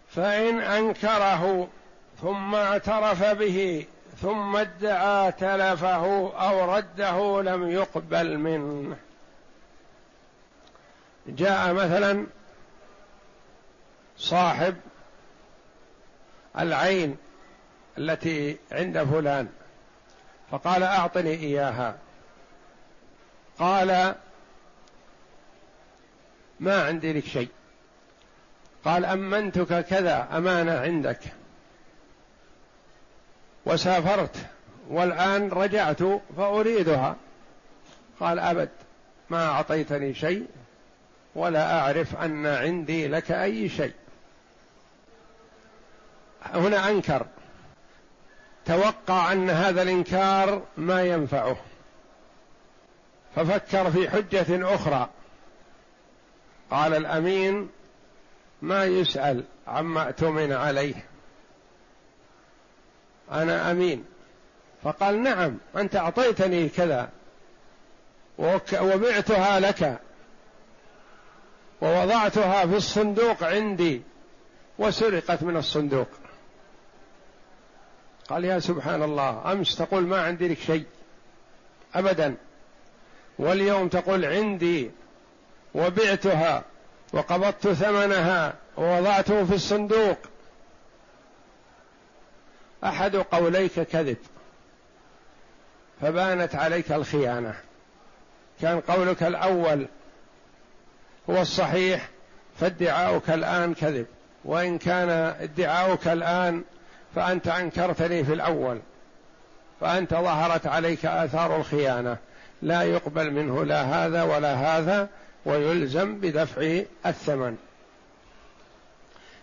فإن 0.09 0.59
أنكره 0.59 1.67
ثم 2.21 2.55
اعترف 2.55 3.23
به 3.23 3.85
ثم 4.21 4.55
ادعى 4.55 5.31
تلفه 5.31 6.33
أو 6.49 6.75
رده 6.75 7.41
لم 7.41 7.69
يقبل 7.69 8.37
منه. 8.37 8.97
جاء 11.27 11.73
مثلا 11.73 12.27
صاحب 14.17 14.75
العين 16.59 17.17
التي 17.97 18.57
عند 18.71 19.03
فلان 19.03 19.47
فقال 20.51 20.83
أعطني 20.83 21.33
إياها. 21.33 21.97
قال 23.59 24.15
ما 26.59 26.83
عندي 26.83 27.13
لك 27.13 27.25
شيء. 27.25 27.49
قال 28.85 29.05
أمنتك 29.05 29.85
كذا 29.85 30.27
أمانة 30.31 30.79
عندك. 30.79 31.19
وسافرت 33.65 34.35
والآن 34.89 35.49
رجعت 35.49 36.03
فأريدها. 36.37 37.15
قال 38.19 38.39
أبد 38.39 38.69
ما 39.29 39.45
أعطيتني 39.47 40.13
شيء 40.13 40.47
ولا 41.35 41.79
أعرف 41.79 42.15
أن 42.15 42.45
عندي 42.45 43.07
لك 43.07 43.31
أي 43.31 43.69
شيء. 43.69 43.93
هنا 46.53 46.89
أنكر. 46.89 47.25
توقع 48.65 49.31
أن 49.31 49.49
هذا 49.49 49.81
الإنكار 49.81 50.61
ما 50.77 51.03
ينفعه. 51.03 51.57
ففكر 53.35 53.91
في 53.91 54.09
حجة 54.09 54.75
أخرى. 54.75 55.09
قال 56.71 56.93
الأمين 56.93 57.69
ما 58.61 58.85
يسأل 58.85 59.43
عما 59.67 60.07
اؤتمن 60.07 60.51
عليه. 60.51 61.05
أنا 63.31 63.71
أمين. 63.71 64.05
فقال 64.83 65.23
نعم 65.23 65.57
أنت 65.75 65.95
أعطيتني 65.95 66.69
كذا. 66.69 67.09
وبعتها 68.81 69.59
لك. 69.59 69.99
ووضعتها 71.81 72.65
في 72.65 72.75
الصندوق 72.75 73.43
عندي. 73.43 74.01
وسرقت 74.79 75.43
من 75.43 75.57
الصندوق. 75.57 76.07
قال 78.29 78.45
يا 78.45 78.59
سبحان 78.59 79.03
الله 79.03 79.51
أمس 79.51 79.75
تقول 79.75 80.03
ما 80.03 80.21
عندي 80.21 80.47
لك 80.47 80.59
شيء 80.59 80.85
ابدا. 81.95 82.35
واليوم 83.39 83.87
تقول 83.87 84.25
عندي 84.25 84.91
وبعتها 85.75 86.63
وقبضت 87.13 87.67
ثمنها 87.67 88.53
ووضعته 88.77 89.45
في 89.45 89.55
الصندوق. 89.55 90.17
أحد 92.83 93.15
قوليك 93.15 93.79
كذب 93.79 94.17
فبانت 96.01 96.55
عليك 96.55 96.91
الخيانة. 96.91 97.53
كان 98.61 98.79
قولك 98.79 99.23
الأول 99.23 99.87
هو 101.29 101.41
الصحيح 101.41 102.09
فادعاؤك 102.59 103.29
الآن 103.29 103.73
كذب. 103.73 104.05
وإن 104.45 104.77
كان 104.77 105.09
ادعاؤك 105.39 106.07
الآن 106.07 106.63
فأنت 107.15 107.47
أنكرتني 107.47 108.23
في 108.23 108.33
الأول 108.33 108.79
فأنت 109.81 110.13
ظهرت 110.13 110.67
عليك 110.67 111.05
آثار 111.05 111.55
الخيانة. 111.55 112.17
لا 112.61 112.83
يقبل 112.83 113.31
منه 113.31 113.65
لا 113.65 113.81
هذا 113.81 114.23
ولا 114.23 114.53
هذا 114.53 115.09
ويلزم 115.45 116.19
بدفع 116.19 116.81
الثمن. 117.05 117.57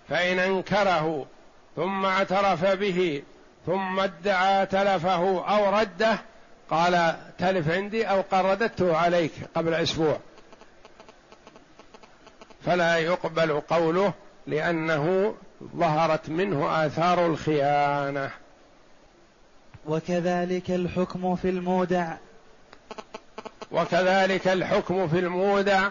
فإن 0.08 0.38
أنكره 0.38 1.26
ثم 1.76 2.04
اعترف 2.04 2.64
به 2.64 3.22
ثم 3.66 4.00
ادعى 4.00 4.66
تلفه 4.66 5.44
أو 5.48 5.78
رده 5.80 6.18
قال 6.70 7.16
تلف 7.38 7.70
عندي 7.70 8.04
أو 8.04 8.20
قردته 8.20 8.96
عليك 8.96 9.32
قبل 9.54 9.74
أسبوع. 9.74 10.18
فلا 12.66 12.98
يقبل 12.98 13.60
قوله 13.60 14.12
لأنه 14.46 15.34
ظهرت 15.76 16.28
منه 16.28 16.86
آثار 16.86 17.26
الخيانة. 17.26 18.30
وكذلك 19.86 20.70
الحكم 20.70 21.36
في 21.36 21.48
المودع. 21.48 22.16
وكذلك 23.70 24.48
الحكم 24.48 25.08
في 25.08 25.18
المودع 25.18 25.88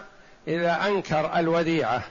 إذا 0.48 0.86
أنكر 0.86 1.38
الوديعة. 1.38 2.02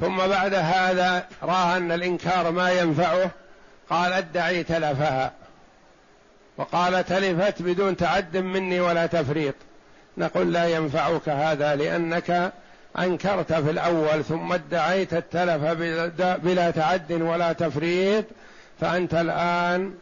ثم 0.00 0.16
بعد 0.16 0.54
هذا 0.54 1.26
راى 1.42 1.76
أن 1.76 1.92
الإنكار 1.92 2.50
ما 2.50 2.70
ينفعه 2.70 3.30
قال 3.90 4.12
أدعي 4.12 4.62
تلفها. 4.62 5.32
وقال 6.56 7.04
تلفت 7.04 7.62
بدون 7.62 7.96
تعد 7.96 8.36
مني 8.36 8.80
ولا 8.80 9.06
تفريط. 9.06 9.54
نقول 10.18 10.52
لا 10.52 10.68
ينفعك 10.68 11.28
هذا 11.28 11.76
لأنك 11.76 12.52
أنكرت 12.98 13.52
في 13.52 13.70
الأول 13.70 14.24
ثم 14.24 14.52
ادعيت 14.52 15.14
التلف 15.14 15.62
بلا 16.44 16.70
تعد 16.70 17.12
ولا 17.12 17.52
تفريط 17.52 18.24
فأنت 18.80 19.14
الآن 19.14 19.94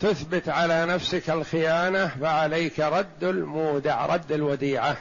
تثبت 0.00 0.48
على 0.48 0.86
نفسك 0.86 1.30
الخيانة 1.30 2.06
فعليك 2.06 2.80
رد 2.80 3.24
المودع 3.24 4.06
رد 4.06 4.32
الوديعة. 4.32 4.96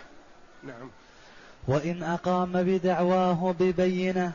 نعم. 0.64 0.90
وإن 1.68 2.04
أقام 2.04 2.52
بدعواه 2.54 3.56
ببينة 3.60 4.32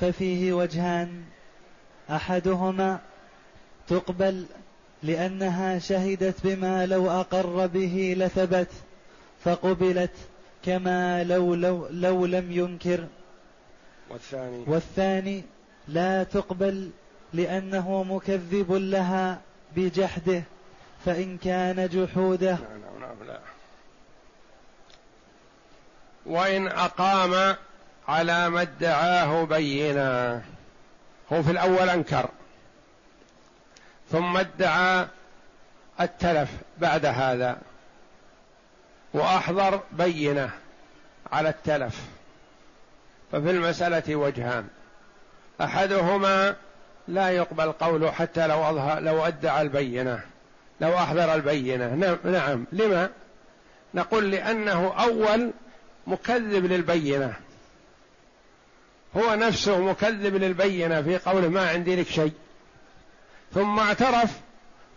ففيه 0.00 0.52
وجهان. 0.52 1.24
أحدهما 2.10 2.98
تقبل 3.88 4.44
لأنها 5.02 5.78
شهدت 5.78 6.34
بما 6.44 6.86
لو 6.86 7.10
أقر 7.10 7.66
به 7.66 8.14
لثبت 8.18 8.68
فقبلت 9.44 10.10
كما 10.64 11.24
لو 11.24 11.54
لو, 11.54 11.88
لو 11.90 12.26
لم 12.26 12.52
ينكر. 12.52 13.06
والثاني. 14.10 14.64
والثاني 14.66 15.44
لا 15.88 16.22
تقبل 16.22 16.90
لأنه 17.32 18.02
مكذب 18.02 18.72
لها 18.72 19.40
بجحده 19.76 20.42
فإن 21.04 21.38
كان 21.38 21.88
جحوده. 21.88 22.52
نعم 22.52 23.00
نعم 23.00 23.28
لا. 23.28 23.40
وإن 26.26 26.66
أقام 26.68 27.56
على 28.08 28.50
ما 28.50 28.62
ادعاه 28.62 29.44
بينا. 29.44 30.42
هو 31.32 31.42
في 31.42 31.50
الأول 31.50 31.90
أنكر 31.90 32.28
ثم 34.10 34.36
ادعى 34.36 35.06
التلف 36.00 36.50
بعد 36.78 37.06
هذا. 37.06 37.58
وأحضر 39.14 39.80
بينة 39.92 40.50
على 41.32 41.48
التلف. 41.48 42.00
ففي 43.32 43.50
المسألة 43.50 44.16
وجهان. 44.16 44.68
أحدهما 45.60 46.56
لا 47.08 47.30
يقبل 47.30 47.72
قوله 47.72 48.10
حتى 48.10 48.46
لو 48.46 48.70
أظهر 48.70 49.00
لو 49.00 49.26
أدعى 49.26 49.62
البينة 49.62 50.20
لو 50.80 50.94
أحضر 50.94 51.34
البينة. 51.34 51.94
نعم, 51.94 52.16
نعم. 52.24 52.64
لما؟ 52.72 53.10
نقول 53.94 54.30
لأنه 54.30 54.94
أول 55.02 55.50
مكذب 56.06 56.64
للبينة. 56.64 57.34
هو 59.16 59.34
نفسه 59.34 59.80
مكذب 59.80 60.34
للبينة 60.34 61.02
في 61.02 61.18
قوله 61.18 61.48
ما 61.48 61.68
عندي 61.68 61.96
لك 61.96 62.06
شيء. 62.08 62.32
ثم 63.54 63.78
اعترف 63.78 64.40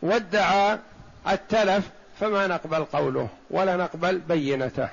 وادعى 0.02 0.80
التلف 1.28 1.90
فما 2.20 2.48
نقبل 2.48 2.86
قوله 2.86 3.28
ولا 3.50 3.76
نقبل 3.76 4.20
بينته. 4.20 4.90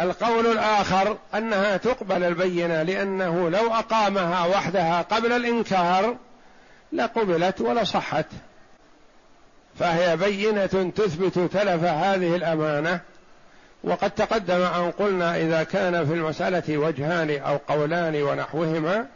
القول 0.00 0.46
الآخر 0.46 1.16
أنها 1.34 1.76
تقبل 1.76 2.24
البينة 2.24 2.82
لأنه 2.82 3.50
لو 3.50 3.74
أقامها 3.74 4.46
وحدها 4.46 5.02
قبل 5.02 5.32
الإنكار 5.32 6.16
لقبلت 6.92 7.60
ولا 7.60 7.84
صحت. 7.84 8.26
فهي 9.78 10.16
بينة 10.16 10.92
تثبت 10.96 11.38
تلف 11.38 11.84
هذه 11.84 12.36
الأمانة. 12.36 13.00
وقد 13.84 14.10
تقدم 14.10 14.62
أن 14.62 14.90
قلنا 14.90 15.36
إذا 15.36 15.62
كان 15.62 16.06
في 16.06 16.12
المسألة 16.12 16.78
وجهان 16.78 17.30
أو 17.30 17.56
قولان 17.56 18.22
ونحوهما 18.22 19.06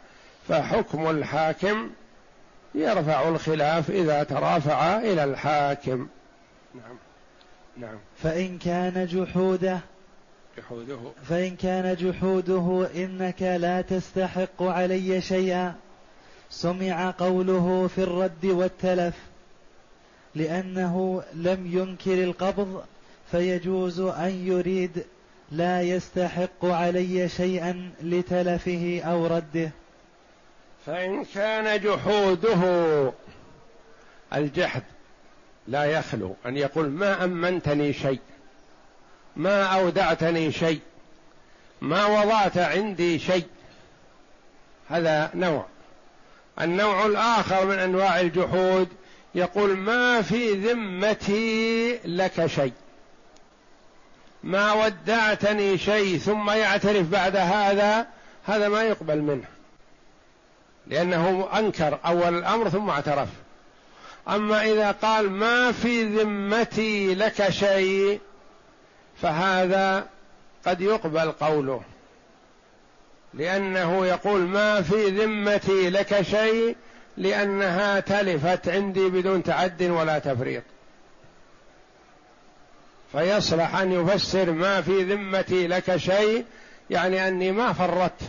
فحكم 0.49 1.09
الحاكم 1.09 1.89
يرفع 2.75 3.29
الخلاف 3.29 3.89
إذا 3.89 4.23
ترافع 4.23 4.97
إلى 4.97 5.23
الحاكم. 5.23 6.07
نعم. 6.75 6.97
نعم. 7.77 7.97
فإن 8.23 8.57
كان 8.57 9.05
جحوده 9.05 9.79
جحوده. 10.57 10.97
فإن 11.29 11.55
كان 11.55 11.95
جحوده 11.95 12.89
إنك 12.95 13.41
لا 13.41 13.81
تستحق 13.81 14.63
علي 14.63 15.21
شيئا. 15.21 15.75
سمع 16.49 17.13
قوله 17.17 17.89
في 17.95 18.03
الرد 18.03 18.45
والتلف 18.45 19.15
لأنه 20.35 21.23
لم 21.33 21.77
ينكر 21.77 22.23
القبض 22.23 22.83
فيجوز 23.31 23.99
أن 23.99 24.47
يريد 24.47 25.05
لا 25.51 25.81
يستحق 25.81 26.65
علي 26.65 27.29
شيئا 27.29 27.91
لتلفه 28.01 29.01
أو 29.05 29.27
رده. 29.27 29.71
فإن 30.85 31.25
كان 31.25 31.79
جحوده 31.81 33.13
الجحد 34.33 34.83
لا 35.71 35.85
يخلو 35.85 36.35
أن 36.45 36.57
يقول 36.57 36.89
ما 36.89 37.23
أمنتني 37.23 37.93
شيء 37.93 38.19
ما 39.35 39.63
أودعتني 39.63 40.51
شيء 40.51 40.79
ما 41.81 42.05
وضعت 42.05 42.57
عندي 42.57 43.19
شيء. 43.19 43.45
هذا 44.89 45.31
نوع. 45.33 45.65
النوع 46.61 47.05
الآخر 47.05 47.65
من 47.65 47.79
أنواع 47.79 48.19
الجحود 48.19 48.87
يقول 49.35 49.77
ما 49.77 50.21
في 50.21 50.51
ذمتي 50.53 51.99
لك 52.05 52.45
شيء 52.45 52.73
ما 54.43 54.73
ودعتني 54.73 55.77
شيء 55.77 56.17
ثم 56.17 56.49
يعترف 56.49 57.09
بعد 57.09 57.35
هذا 57.35 58.07
هذا 58.45 58.69
ما 58.69 58.83
يقبل 58.83 59.21
منه 59.21 59.45
لأنه 60.87 61.49
أنكر 61.59 61.99
أول 62.05 62.37
الأمر 62.37 62.69
ثم 62.69 62.89
اعترف. 62.89 63.29
أما 64.29 64.65
إذا 64.65 64.91
قال 64.91 65.31
ما 65.31 65.71
في 65.71 66.03
ذمتي 66.03 67.15
لك 67.15 67.49
شيء 67.49 68.19
فهذا 69.21 70.07
قد 70.65 70.81
يقبل 70.81 71.31
قوله. 71.31 71.81
لأنه 73.33 74.05
يقول 74.05 74.41
ما 74.41 74.81
في 74.81 75.09
ذمتي 75.09 75.89
لك 75.89 76.21
شيء 76.21 76.75
لأنها 77.17 77.99
تلفت 77.99 78.69
عندي 78.69 79.09
بدون 79.09 79.43
تعد 79.43 79.83
ولا 79.83 80.19
تفريط. 80.19 80.63
فيصلح 83.11 83.75
أن 83.75 83.91
يفسر 83.91 84.51
ما 84.51 84.81
في 84.81 85.03
ذمتي 85.03 85.67
لك 85.67 85.97
شيء 85.97 86.45
يعني 86.89 87.27
أني 87.27 87.51
ما 87.51 87.73
فرطت 87.73 88.21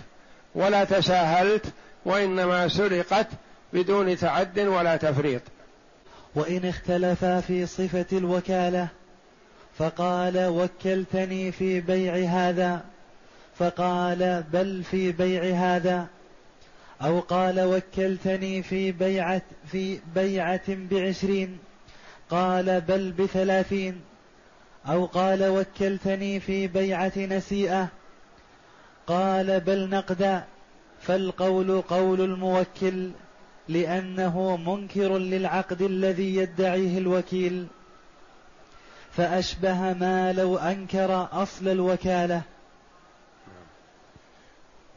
ولا 0.55 0.85
تساهلت 0.85 1.67
وإنما 2.05 2.69
سرقت 2.69 3.27
بدون 3.73 4.17
تعد 4.17 4.59
ولا 4.59 4.97
تفريط. 4.97 5.43
وإن 6.35 6.65
اختلفا 6.65 7.41
في 7.41 7.67
صفة 7.67 8.07
الوكالة 8.13 8.89
فقال 9.79 10.47
وكلتني 10.47 11.53
في 11.53 11.81
بيع 11.81 12.15
هذا 12.15 12.85
فقال 13.59 14.45
بل 14.53 14.83
في 14.91 15.13
بيع 15.13 15.57
هذا 15.57 16.07
أو 17.03 17.21
قال 17.21 17.61
وكلتني 17.61 18.63
في 18.63 18.93
بيعة 18.93 19.43
في 19.67 20.01
بيعة 20.15 20.63
بعشرين 20.69 21.59
قال 22.31 22.81
بل 22.81 23.13
بثلاثين 23.13 24.01
أو 24.89 25.05
قال 25.07 25.49
وكلتني 25.49 26.41
في 26.41 26.67
بيعة 26.67 27.13
نسيئة 27.19 27.89
قال 29.07 29.61
بل 29.61 29.89
نقدأ 29.89 30.45
فالقول 31.01 31.81
قول 31.81 32.21
الموكل 32.21 33.11
لأنه 33.73 34.57
منكر 34.57 35.19
للعقد 35.19 35.83
الذي 35.83 36.37
يدعيه 36.37 36.99
الوكيل. 36.99 37.67
فأشبه 39.17 39.93
ما 39.93 40.33
لو 40.33 40.59
أنكر 40.59 41.29
أصل 41.33 41.69
الوكالة. 41.69 42.43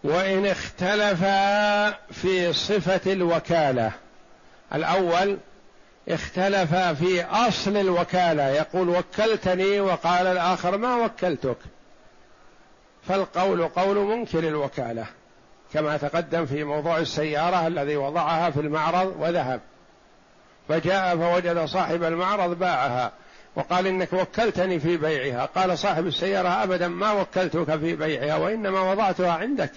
وإن 0.04 0.46
اختلفا 0.46 1.92
في 1.92 2.54
صفة 2.54 3.14
الوكالة. 3.14 3.92
الأول 4.74 5.38
اختلف 6.10 6.76
في 6.76 7.24
أصل 7.24 7.78
الوكالة. 7.78 8.50
يقول 8.50 8.90
وكلتني 8.90 9.80
وقال 9.80 10.28
الآخر 10.28 10.78
ما 10.78 10.96
وكلتك. 10.96 11.58
فالقول 13.08 13.68
قول 13.68 13.98
منكر 13.98 14.40
الوكالة. 14.40 15.06
كما 15.76 15.98
تقدم 15.98 16.46
في 16.46 16.64
موضوع 16.64 16.98
السيارة 16.98 17.68
الذي 17.68 17.96
وضعها 17.96 18.50
في 18.50 18.60
المعرض 18.60 19.16
وذهب. 19.20 19.60
فجاء 20.70 21.18
فوجد 21.18 21.66
صاحب 21.66 22.04
المعرض 22.04 22.60
باعها 22.60 23.12
وقال 23.56 23.88
إنك 23.88 24.14
وكلتني 24.14 24.80
في 24.80 24.98
بيعها. 24.98 25.46
قال 25.46 25.78
صاحب 25.78 26.08
السيارة 26.08 26.64
أبدا 26.64 26.88
ما 26.88 27.12
وكلتك 27.12 27.80
في 27.80 27.96
بيعها 27.96 28.36
وإنما 28.36 28.92
وضعتها 28.92 29.32
عندك. 29.32 29.72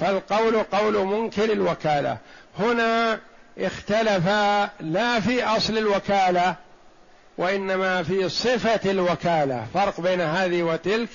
فالقول 0.00 0.62
قول 0.62 1.06
منكر 1.06 1.44
الوكالة. 1.52 2.18
هنا 2.58 3.20
اختلفا 3.58 4.70
لا 4.80 5.20
في 5.20 5.44
أصل 5.44 5.78
الوكالة 5.78 6.54
وإنما 7.38 8.02
في 8.02 8.28
صفة 8.28 8.90
الوكالة. 8.90 9.66
فرق 9.74 10.00
بين 10.00 10.20
هذه 10.20 10.62
وتلك 10.62 11.08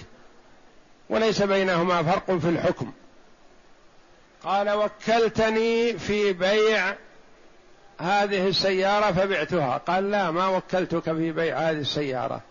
وليس 1.10 1.42
بينهما 1.42 2.04
فرق 2.04 2.38
في 2.38 2.50
الحكم. 2.50 2.92
قال 4.44 4.70
وكلتني 4.70 5.98
في 5.98 6.34
بيع 6.34 6.96
هذه 8.00 8.48
السيارة 8.48 9.12
فبعتها. 9.12 9.78
قال 9.78 10.12
لا 10.12 10.32
ما 10.32 10.48
وكلتك 10.48 11.04
في 11.04 11.32
بيع 11.32 11.58
هذه 11.58 11.78
السيارة. 11.78 12.42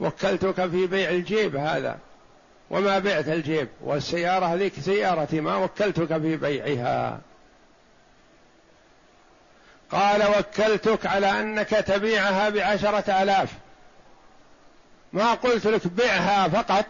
وكلتك 0.00 0.70
في 0.70 0.86
بيع 0.86 1.10
الجيب 1.10 1.56
هذا. 1.56 1.98
وما 2.70 2.98
بعت 2.98 3.28
الجيب. 3.28 3.68
والسيارة 3.80 4.46
هذيك 4.46 4.72
سيارتي 4.80 5.40
ما 5.40 5.56
وكلتك 5.56 6.18
في 6.18 6.36
بيعها. 6.36 7.20
قال 9.90 10.22
وكلتك 10.38 11.06
على 11.06 11.40
أنك 11.40 11.68
تبيعها 11.68 12.48
بعشرة 12.48 13.22
آلاف. 13.22 13.52
ما 15.12 15.34
قلت 15.34 15.66
لك 15.66 15.86
بعها 15.86 16.48
فقط. 16.48 16.84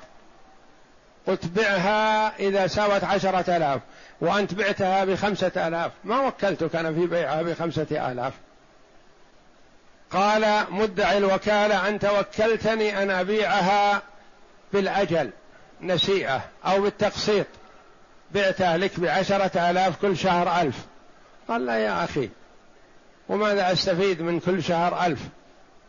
قلت 1.27 1.47
بعها 1.47 2.39
إذا 2.39 2.67
ساوت 2.67 3.05
عشرة 3.05 3.57
آلاف. 3.57 3.81
وأنت 4.21 4.55
بعتها 4.55 5.05
بخمسة 5.05 5.53
آلاف. 5.69 5.93
ما 6.05 6.21
وكلتك 6.21 6.77
أنا 6.77 6.93
في 6.93 7.07
بيعها 7.07 7.43
بخمسة 7.43 8.13
آلاف. 8.13 8.33
قال 10.11 10.65
مدعي 10.71 11.19
الوكالة 11.19 11.89
أنت 11.89 12.05
وكلتني 12.05 13.03
أن 13.03 13.11
أبيعها 13.11 14.03
بالأجل 14.73 15.31
نسيئة 15.83 16.45
أو 16.67 16.81
بالتقسيط. 16.81 17.47
بعتها 18.35 18.77
لك 18.77 19.01
بعشرة 19.01 19.71
آلاف 19.71 20.01
كل 20.03 20.17
شهر 20.17 20.61
ألف. 20.61 20.77
قال 21.49 21.67
لا 21.67 21.79
يا 21.79 22.05
أخي. 22.05 22.31
وماذا 23.29 23.73
أستفيد 23.73 24.23
من 24.23 24.41
كل 24.41 24.63
شهر 24.63 25.07
ألف؟ 25.07 25.21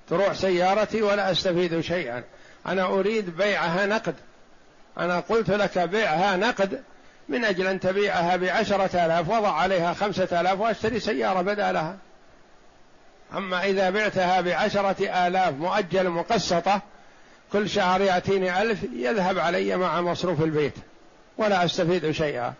تروح 0.09 0.33
سيارتي 0.33 1.01
ولا 1.01 1.31
أستفيد 1.31 1.79
شيئا. 1.79 2.23
أنا 2.67 2.85
أريد 2.85 3.37
بيعها 3.37 3.85
نقد. 3.85 4.15
أنا 4.97 5.19
قلت 5.19 5.49
لك 5.49 5.79
بيعها 5.79 6.37
نقد. 6.37 6.83
من 7.29 7.45
أجل 7.45 7.67
أن 7.67 7.79
تبيعها 7.79 8.35
بعشرة 8.35 9.05
آلاف 9.05 9.29
وضع 9.29 9.51
عليها 9.51 9.93
خمسة 9.93 10.41
آلاف 10.41 10.59
وأشتري 10.59 10.99
سيارة 10.99 11.41
بدالها. 11.41 11.97
أما 13.33 13.63
إذا 13.63 13.89
بعتها 13.89 14.41
بعشرة 14.41 15.27
آلاف 15.27 15.53
مؤجل 15.53 16.09
مقسطة 16.09 16.81
كل 17.53 17.69
شهر 17.69 18.01
يأتيني 18.01 18.61
ألف 18.61 18.79
يذهب 18.93 19.39
علي 19.39 19.77
مع 19.77 20.01
مصروف 20.01 20.41
البيت 20.41 20.73
ولا 21.37 21.65
أستفيد 21.65 22.11
شيئا. 22.11 22.53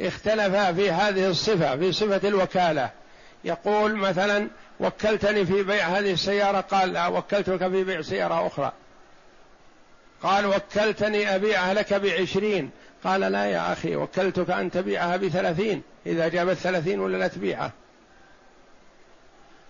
اختلف 0.00 0.56
في 0.56 0.90
هذه 0.90 1.26
الصفة 1.26 1.76
في 1.76 1.92
صفة 1.92 2.28
الوكالة. 2.28 2.90
يقول 3.44 3.96
مثلا 3.96 4.48
وكلتني 4.80 5.46
في 5.46 5.62
بيع 5.62 5.86
هذه 5.86 6.12
السيارة 6.12 6.60
قال 6.60 6.92
لا 6.92 7.06
وكلتك 7.06 7.68
في 7.68 7.84
بيع 7.84 8.02
سيارة 8.02 8.46
أخرى. 8.46 8.72
قال 10.22 10.46
وكلتني 10.46 11.34
أبيعها 11.34 11.74
لك 11.74 11.94
بعشرين. 11.94 12.70
قال 13.06 13.20
لا 13.20 13.44
يا 13.44 13.72
أخي 13.72 13.96
وكلتك 13.96 14.50
أن 14.50 14.70
تبيعها 14.70 15.16
بثلاثين. 15.16 15.82
إذا 16.06 16.28
جابت 16.28 16.56
ثلاثين 16.56 17.00
ولا 17.00 17.16
لا 17.16 17.28
تبيعها؟ 17.28 17.72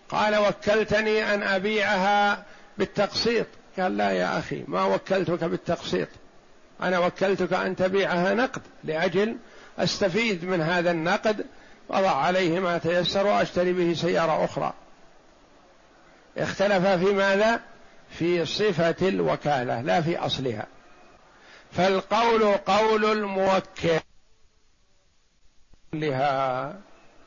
قال 0.08 0.36
وكلتني 0.36 1.34
أن 1.34 1.42
أبيعها 1.42 2.44
بالتقسيط. 2.78 3.46
قال 3.78 3.96
لا 3.96 4.10
يا 4.10 4.38
أخي 4.38 4.64
ما 4.68 4.84
وكلتك 4.84 5.44
بالتقسيط. 5.44 6.08
أنا 6.82 6.98
وكلتك 6.98 7.52
أن 7.52 7.76
تبيعها 7.76 8.34
نقد 8.34 8.62
لأجل 8.84 9.36
أستفيد 9.78 10.44
من 10.44 10.60
هذا 10.60 10.90
النقد 10.90 11.46
وضع 11.88 12.16
عليه 12.16 12.60
ما 12.60 12.78
تيسر 12.78 13.26
وأشتري 13.26 13.72
به 13.72 13.94
سيارة 13.94 14.44
أخرى. 14.44 14.72
اختلف 16.38 16.86
في 16.86 17.12
ماذا؟ 17.12 17.60
في 18.10 18.46
صفة 18.46 19.08
الوكالة 19.08 19.80
لا 19.80 20.00
في 20.00 20.18
أصلها. 20.18 20.66
فالقول 21.72 22.52
قول 22.52 23.04
الموكل 23.04 24.00
لها 25.92 26.80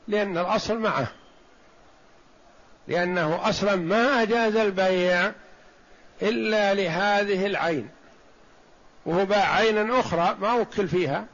لأن 0.08 0.38
الأصل 0.38 0.80
معه. 0.80 1.08
لأنه 2.88 3.50
أصلا 3.50 3.76
ما 3.76 4.22
أجاز 4.22 4.56
البيع 4.56 5.32
إلا 6.22 6.74
لهذه 6.74 7.46
العين. 7.46 7.90
وهو 9.06 9.26
باع 9.26 9.56
عينا 9.56 10.00
أخرى 10.00 10.38
ما 10.42 10.54
وكل 10.54 10.88
فيها. 10.88 11.26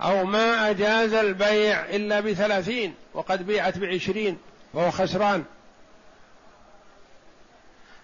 أو 0.00 0.24
ما 0.24 0.70
أجاز 0.70 1.12
البيع 1.12 1.84
إلا 1.84 2.20
بثلاثين 2.20 2.94
وقد 3.14 3.46
بيعت 3.46 3.78
بعشرين 3.78 4.38
وهو 4.74 4.90
خسران. 4.90 5.44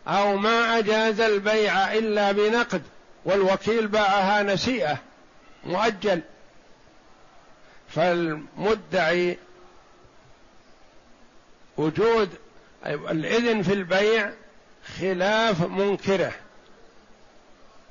أو 0.09 0.37
ما 0.37 0.78
أجاز 0.78 1.20
البيع 1.20 1.92
إلا 1.92 2.33
بنقد. 2.33 2.83
والوكيل 3.24 3.88
باعها 3.88 4.42
نسيئة 4.42 4.98
مؤجل. 5.64 6.20
فالمدعي 7.88 9.38
وجود 11.76 12.30
الإذن 12.87 13.62
في 13.62 13.72
البيع 13.72 14.33
خلاف 14.98 15.62
منكره. 15.62 16.33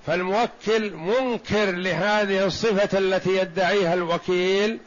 فالموكل 0.08 0.94
منكر 0.94 1.72
لهذه 1.72 2.46
الصفة 2.46 2.98
التي 2.98 3.38
يدعيها 3.38 3.94
الوكيل 3.94 4.80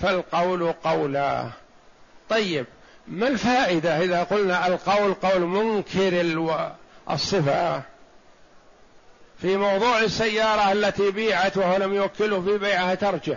فالقول 0.00 0.72
قولا. 0.72 1.50
طيب 2.28 2.66
ما 3.08 3.28
الفائدة 3.28 3.98
إذا 4.04 4.22
قلنا 4.22 4.66
القول 4.66 5.14
قول 5.14 5.40
منكر 5.40 6.20
الصفة؟ 7.10 7.82
في 9.42 9.56
موضوع 9.56 9.98
السيارة 9.98 10.72
التي 10.72 11.10
بيعت 11.10 11.56
وهو 11.56 11.76
لم 11.76 11.94
يوكله 11.94 12.42
في 12.42 12.58
بيعها 12.58 12.94
ترجع. 12.94 13.36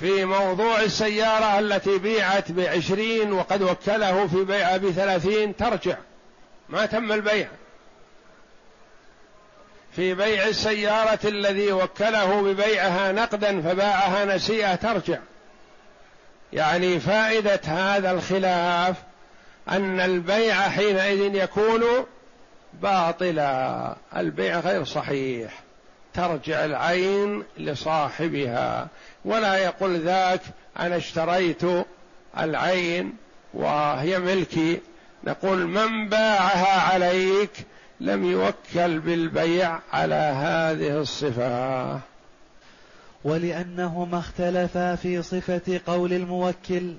في 0.00 0.24
موضوع 0.24 0.80
السيارة 0.80 1.58
التي 1.58 1.98
بيعت 1.98 2.52
بعشرين 2.52 3.32
وقد 3.32 3.62
وكله 3.62 4.26
في 4.26 4.44
بيعها 4.44 4.76
بثلاثين 4.76 5.56
ترجع. 5.56 5.96
ما 6.68 6.86
تم 6.86 7.12
البيع. 7.12 7.48
في 9.92 10.14
بيع 10.14 10.48
السيارة 10.48 11.18
الذي 11.24 11.72
وكله 11.72 12.42
ببيعها 12.42 13.12
نقدا 13.12 13.62
فباعها 13.62 14.24
نسيئة 14.24 14.74
ترجع. 14.74 15.18
يعني 16.52 17.00
فائدة 17.00 17.60
هذا 17.64 18.10
الخلاف 18.10 18.96
أن 19.68 20.00
البيع 20.00 20.68
حينئذ 20.68 21.34
يكون 21.34 22.06
باطلا 22.82 23.96
البيع 24.16 24.60
غير 24.60 24.84
صحيح. 24.84 25.60
ترجع 26.14 26.64
العين 26.64 27.42
لصاحبها. 27.58 28.88
ولا 29.24 29.56
يقول 29.56 30.00
ذاك 30.00 30.40
أنا 30.78 30.96
اشتريت 30.96 31.62
العين 32.38 33.12
وهي 33.54 34.18
ملكي. 34.18 34.80
نقول 35.24 35.66
من 35.66 36.08
باعها 36.08 36.92
عليك 36.92 37.50
لم 38.00 38.24
يوكل 38.24 38.98
بالبيع 38.98 39.78
على 39.92 40.14
هذه 40.14 40.98
الصفة. 40.98 42.00
ولأنهما 43.24 44.18
اختلفا 44.18 44.94
في 44.94 45.22
صفة 45.22 45.80
قول 45.86 46.12
الموكل 46.12 46.94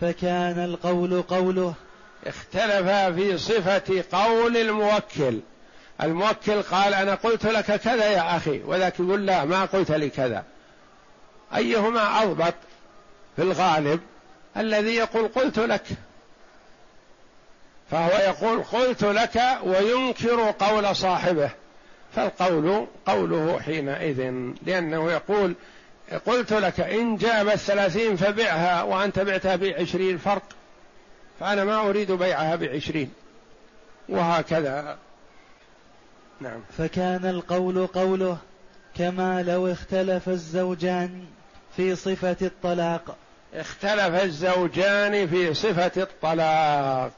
فكان 0.00 0.64
القول 0.64 1.22
قوله. 1.22 1.74
اختلفا 2.26 3.12
في 3.12 3.38
صفة 3.38 4.04
قول 4.12 4.56
الموكل. 4.56 5.40
الموكل 6.02 6.62
قال 6.62 6.94
أنا 6.94 7.14
قلت 7.14 7.46
لك 7.46 7.64
كذا 7.64 8.10
يا 8.10 8.36
أخي 8.36 8.60
وذاك 8.62 9.00
يقول 9.00 9.26
لا 9.26 9.44
ما 9.44 9.64
قلت 9.64 9.90
لي 9.90 10.10
كذا. 10.10 10.44
أيهما 11.56 12.22
أضبط 12.22 12.54
في 13.36 13.42
الغالب 13.42 14.00
الذي 14.56 14.94
يقول 14.94 15.28
قلت 15.28 15.58
لك؟ 15.58 15.84
فهو 17.90 18.10
يقول 18.10 18.62
قلت 18.62 19.04
لك 19.04 19.42
وينكر 19.62 20.50
قول 20.50 20.96
صاحبه. 20.96 21.50
فالقول 22.16 22.86
قوله 23.06 23.60
حينئذ 23.60 24.32
لأنه 24.66 25.12
يقول 25.12 25.54
قلت 26.26 26.52
لك 26.52 26.80
إن 26.80 27.16
جاب 27.16 27.48
الثلاثين 27.48 28.16
فبعها 28.16 28.82
وأنت 28.82 29.18
بعتها 29.18 29.56
بعشرين 29.56 30.18
فرق. 30.18 30.42
فأنا 31.40 31.64
ما 31.64 31.88
أريد 31.88 32.12
بيعها 32.12 32.56
بعشرين. 32.56 33.12
وهكذا. 34.08 34.98
نعم. 36.40 36.60
فكان 36.78 37.26
القول 37.26 37.86
قوله 37.86 38.38
كما 38.96 39.42
لو 39.42 39.72
اختلف 39.72 40.28
الزوجان 40.28 41.24
في 41.76 41.96
صفة 41.96 42.36
الطلاق. 42.42 43.16
اختلف 43.54 44.22
الزوجان 44.22 45.28
في 45.28 45.54
صفة 45.54 46.02
الطلاق. 46.02 47.12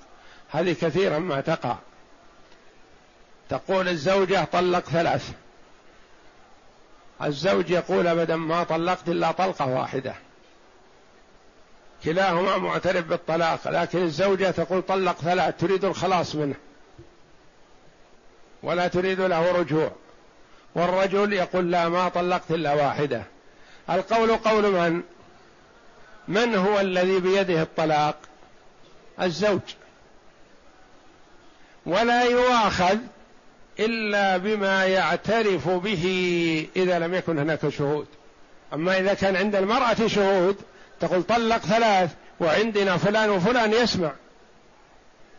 هذه 0.50 0.72
كثيرا 0.72 1.18
ما 1.18 1.40
تقع. 1.40 1.76
تقول 3.48 3.88
الزوجة 3.88 4.44
طلق 4.44 4.81
ثلاث. 4.81 5.31
الزوج 7.22 7.70
يقول 7.70 8.07
أبدا 8.07 8.37
ما 8.37 8.64
طلقت 8.64 9.09
إلا 9.09 9.33
طلقة 9.33 9.66
واحدة. 9.66 10.14
كلاهما 12.07 12.57
معترف 12.57 13.07
بالطلاق 13.07 13.69
لكن 13.69 14.03
الزوجة 14.03 14.51
تقول 14.51 14.83
طلق 14.83 15.16
ثلاث 15.16 15.57
تريد 15.57 15.85
الخلاص 15.85 16.35
منه. 16.35 16.55
ولا 18.62 18.88
تريد 18.88 19.21
له 19.21 19.53
رجوع. 19.53 19.90
والرجل 20.75 21.33
يقول 21.33 21.71
لا 21.71 21.88
ما 21.88 22.09
طلقت 22.09 22.51
إلا 22.51 22.75
واحدة. 22.75 23.23
القول 23.90 24.37
قول 24.37 24.73
من؟ 24.73 25.03
من 26.29 26.55
هو 26.55 26.81
الذي 26.81 27.21
بيده 27.21 27.62
الطلاق؟ 27.62 28.16
الزوج. 29.23 29.61
ولا 31.87 32.23
يؤاخذ 32.23 32.99
إلا 33.79 34.37
بما 34.37 34.87
يعترف 34.87 35.69
به 35.69 36.69
إذا 36.77 36.99
لم 36.99 37.14
يكن 37.14 37.38
هناك 37.38 37.69
شهود. 37.69 38.07
أما 38.73 38.99
إذا 38.99 39.14
كان 39.14 39.37
عند 39.37 39.57
المرأة 39.57 40.07
شهود 40.07 40.57
تقول 41.00 41.22
طلق 41.22 41.59
ثلاث 41.59 42.11
وعندنا 42.40 42.96
فلان 42.96 43.30
وفلان 43.30 43.72
يسمع. 43.72 44.12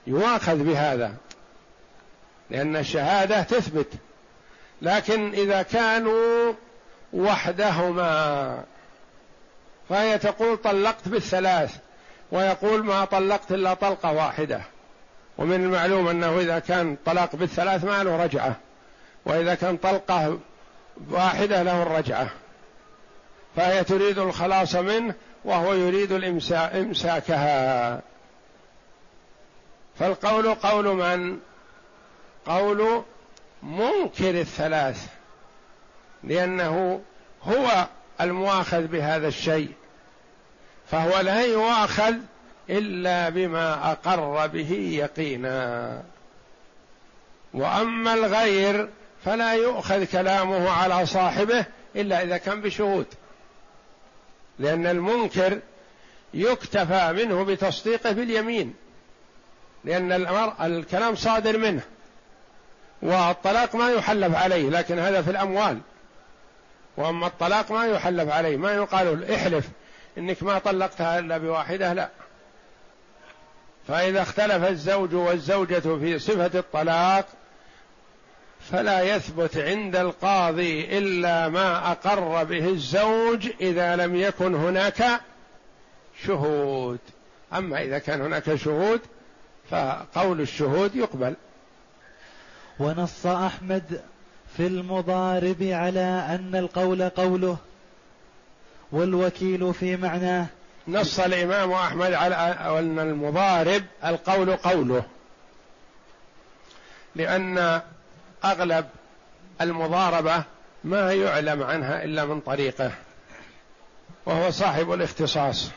يؤاخذ 0.08 0.56
بهذا. 0.56 1.14
لأن 2.50 2.76
الشهادة 2.76 3.44
تثبت. 3.44 3.88
لكن 4.82 5.34
إذا 5.34 5.62
كانوا 5.62 6.54
وحدهما 7.14 8.64
فهي 9.90 10.18
تقول 10.18 10.58
طلقت 10.58 11.08
بالثلاث 11.08 11.76
ويقول 12.32 12.86
ما 12.86 13.06
طلقت 13.06 13.52
إلا 13.52 13.74
طلقة 13.74 14.12
واحدة. 14.12 14.62
ومن 15.38 15.64
المعلوم 15.64 16.08
أنه 16.08 16.40
إذا 16.40 16.60
كان 16.60 16.98
طلاق 17.06 17.36
بالثلاث 17.36 17.84
ما 17.84 18.04
له 18.04 18.24
رجعة. 18.24 18.56
وإذا 19.26 19.56
كان 19.56 19.78
طلقة 19.78 20.40
واحدة 21.10 21.64
له 21.64 21.82
الرجعة. 21.84 22.30
فهي 23.56 23.84
تريد 23.84 24.20
الخلاص 24.20 24.76
منه 24.76 25.16
وهو 25.46 25.74
يريد 25.74 26.12
إمساكها. 26.52 28.02
فالقول 30.00 30.54
قول 30.54 30.86
من؟ 30.86 31.40
قول 32.46 33.04
منكر 33.64 34.30
الثلاث 34.40 35.08
لأنه 36.24 37.02
هو 37.44 37.88
المؤاخذ 38.22 38.88
بهذا 38.88 39.28
الشيء 39.28 39.72
فهو 40.92 41.20
لا 41.20 41.42
يؤاخذ 41.42 42.16
إلا 42.70 43.30
بما 43.30 43.92
أقر 43.92 44.48
به 44.48 44.72
يقينا. 44.72 46.04
وأما 47.54 48.14
الغير 48.14 48.90
فلا 49.26 49.54
يؤخذ 49.54 50.06
كلامه 50.06 50.70
على 50.70 51.06
صاحبه 51.06 51.66
إلا 51.96 52.24
إذا 52.24 52.38
كان 52.38 52.62
بشهود. 52.62 53.06
لأن 54.60 54.88
المنكر 54.88 55.60
يكتفى 56.34 57.14
منه 57.14 57.44
بتصديقه 57.44 58.12
باليمين 58.12 58.74
لأن 59.84 60.12
الكلام 60.62 61.16
صادر 61.16 61.58
منه 61.58 61.82
والطلاق 63.02 63.76
ما 63.76 63.92
يحلف 63.92 64.36
عليه 64.36 64.70
لكن 64.70 65.00
هذا 65.00 65.22
في 65.22 65.32
الأموال. 65.32 65.80
وأما 66.98 67.28
الطلاق 67.28 67.72
ما 67.72 67.86
يحلف 67.86 68.30
عليه 68.30 68.58
ما 68.58 68.72
يقال 68.72 69.32
احلف 69.32 69.68
إنك 70.18 70.44
ما 70.44 70.60
طلقتها 70.60 71.20
إلا 71.20 71.38
بواحدة 71.38 71.94
لا. 71.94 72.10
فإذا 73.88 74.22
اختلف 74.22 74.70
الزوج 74.70 75.14
والزوجة 75.14 75.80
في 75.80 76.20
صفة 76.20 76.60
الطلاق 76.60 77.26
فلا 78.72 79.02
يثبت 79.16 79.58
عند 79.58 79.96
القاضي 79.96 80.98
إلا 80.98 81.50
ما 81.50 81.92
أقر 81.92 82.44
به 82.44 82.70
الزوج 82.70 83.50
إذا 83.62 83.96
لم 83.96 84.16
يكن 84.16 84.56
هناك 84.56 85.04
شهود. 86.24 87.00
أما 87.54 87.82
إذا 87.84 88.00
كان 88.00 88.22
هناك 88.22 88.56
شهود 88.56 89.02
فقول 89.70 90.42
الشهود 90.42 90.96
يقبل. 90.96 91.36
ونص 92.80 93.26
أحمد 93.26 94.02
في 94.58 94.68
المضارب 94.68 95.64
على 95.64 96.26
أن 96.30 96.56
القول 96.56 97.10
قوله 97.10 97.58
والوكيل 98.92 99.74
في 99.74 99.96
معناه 99.98 100.46
نص 100.88 101.20
الإمام 101.20 101.72
أحمد 101.72 102.14
على 102.14 102.36
أن 102.36 103.00
المضارب 103.00 103.84
القول 104.06 104.56
قوله 104.56 105.04
لأن 107.16 107.82
أغلب 108.46 108.86
المضاربة 109.62 110.44
ما 110.84 111.14
يعلم 111.14 111.64
عنها 111.64 112.04
إلا 112.04 112.26
من 112.26 112.40
طريقه 112.40 112.92
وهو 114.26 114.52
صاحب 114.52 114.92
الاختصاص. 114.92 115.70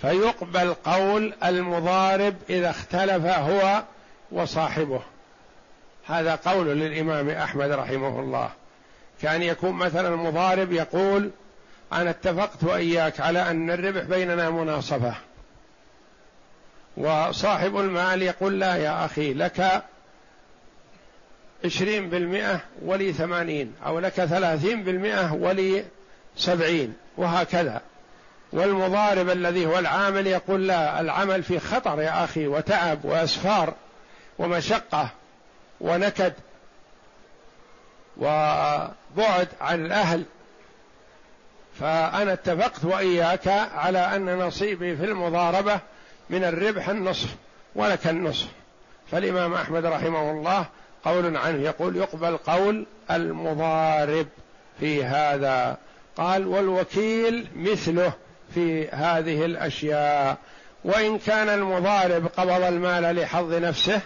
فيقبل 0.00 0.74
قول 0.74 1.34
المضارب 1.44 2.34
إذا 2.50 2.70
اختلف 2.70 3.26
هو 3.26 3.82
وصاحبه. 4.32 5.02
هذا 6.06 6.34
قول 6.34 6.66
للإمام 6.66 7.30
أحمد 7.30 7.70
رحمه 7.70 8.20
الله. 8.20 8.50
كان 9.22 9.42
يكون 9.42 9.72
مثلا 9.72 10.08
المضارب 10.08 10.72
يقول 10.72 11.30
أنا 11.92 12.10
اتفقت 12.10 12.64
وإياك 12.64 13.20
على 13.20 13.50
أن 13.50 13.70
الربح 13.70 14.02
بيننا 14.02 14.50
مناصفة. 14.50 15.14
وصاحب 16.96 17.76
المال 17.76 18.22
يقول 18.22 18.60
لا 18.60 18.76
يا 18.76 19.04
أخي 19.04 19.34
لك 19.34 19.84
عشرين 21.64 22.10
بالمئة 22.10 22.60
ولي 22.82 23.12
ثمانين 23.12 23.74
أو 23.86 23.98
لك 23.98 24.12
ثلاثين 24.12 24.82
بالمئة 24.82 25.32
ولي 25.32 25.84
سبعين 26.36 26.94
وهكذا. 27.16 27.80
والمضارب 28.52 29.30
الذي 29.30 29.66
هو 29.66 29.78
العامل 29.78 30.26
يقول 30.26 30.68
لا 30.68 31.00
العمل 31.00 31.42
في 31.42 31.60
خطر 31.60 32.00
يا 32.00 32.24
أخي 32.24 32.46
وتعب 32.46 33.04
وأسفار 33.04 33.74
ومشقة 34.38 35.08
ونكد 35.80 36.32
وبعد 38.16 39.48
عن 39.60 39.86
الأهل. 39.86 40.24
فأنا 41.80 42.32
اتفقت 42.32 42.84
وإياك 42.84 43.48
على 43.74 43.98
أن 43.98 44.38
نصيبي 44.38 44.96
في 44.96 45.04
المضاربة 45.04 45.80
من 46.30 46.44
الربح 46.44 46.88
النصف 46.88 47.28
ولك 47.74 48.06
النصف. 48.06 48.48
فالإمام 49.10 49.54
أحمد 49.54 49.86
رحمه 49.86 50.30
الله 50.30 50.66
قول 51.04 51.36
عنه 51.36 51.62
يقول 51.62 51.96
يقبل 51.96 52.36
قول 52.36 52.86
المضارب 53.10 54.26
في 54.80 55.04
هذا. 55.04 55.76
قال 56.16 56.46
والوكيل 56.46 57.48
مثله 57.56 58.12
في 58.54 58.88
هذه 58.88 59.44
الأشياء. 59.44 60.36
وإن 60.84 61.18
كان 61.18 61.48
المضارب 61.48 62.26
قبض 62.26 62.62
المال 62.62 63.16
لحظ 63.16 63.54
نفسه 63.54 64.00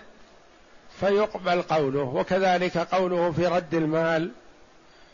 فيقبل 1.00 1.62
قوله. 1.62 2.02
وكذلك 2.02 2.78
قوله 2.78 3.32
في 3.32 3.46
رد 3.46 3.74
المال 3.74 4.30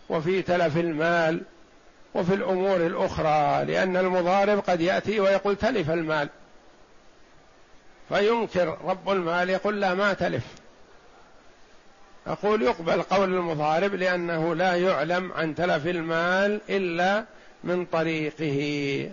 وفي 0.09 0.43
تلف 0.43 0.77
المال 0.77 1.43
وفي 2.15 2.35
الأمور 2.35 2.77
الأخرى 2.77 3.65
لأن 3.65 3.97
المضارب 3.97 4.59
قد 4.59 4.81
يأتي 4.81 5.21
ويقول 5.21 5.57
تلف 5.57 5.91
المال. 5.91 6.29
فينكر 8.09 8.79
رب 8.85 9.11
المال 9.11 9.51
يقول 9.51 9.81
لا 9.81 9.95
ما 9.95 10.13
تلف. 10.13 10.64
أقول 12.27 12.63
يقبل 12.63 13.03
قول 13.03 13.35
المضارب 13.35 13.95
لأنه 13.95 14.55
لا 14.55 14.75
يعلم 14.75 15.33
عن 15.33 15.55
تلف 15.55 15.87
المال 15.87 16.61
إلا 16.71 17.25
من 17.65 17.85
طريقه. 17.85 19.11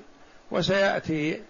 وسيأتي 0.51 1.41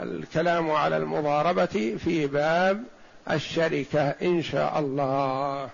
الكلام 0.00 0.70
على 0.70 0.96
المضاربة 0.96 1.96
في 2.04 2.26
باب 2.26 2.84
الشركة 3.30 4.08
إن 4.08 4.42
شاء 4.42 4.78
الله. 4.78 5.70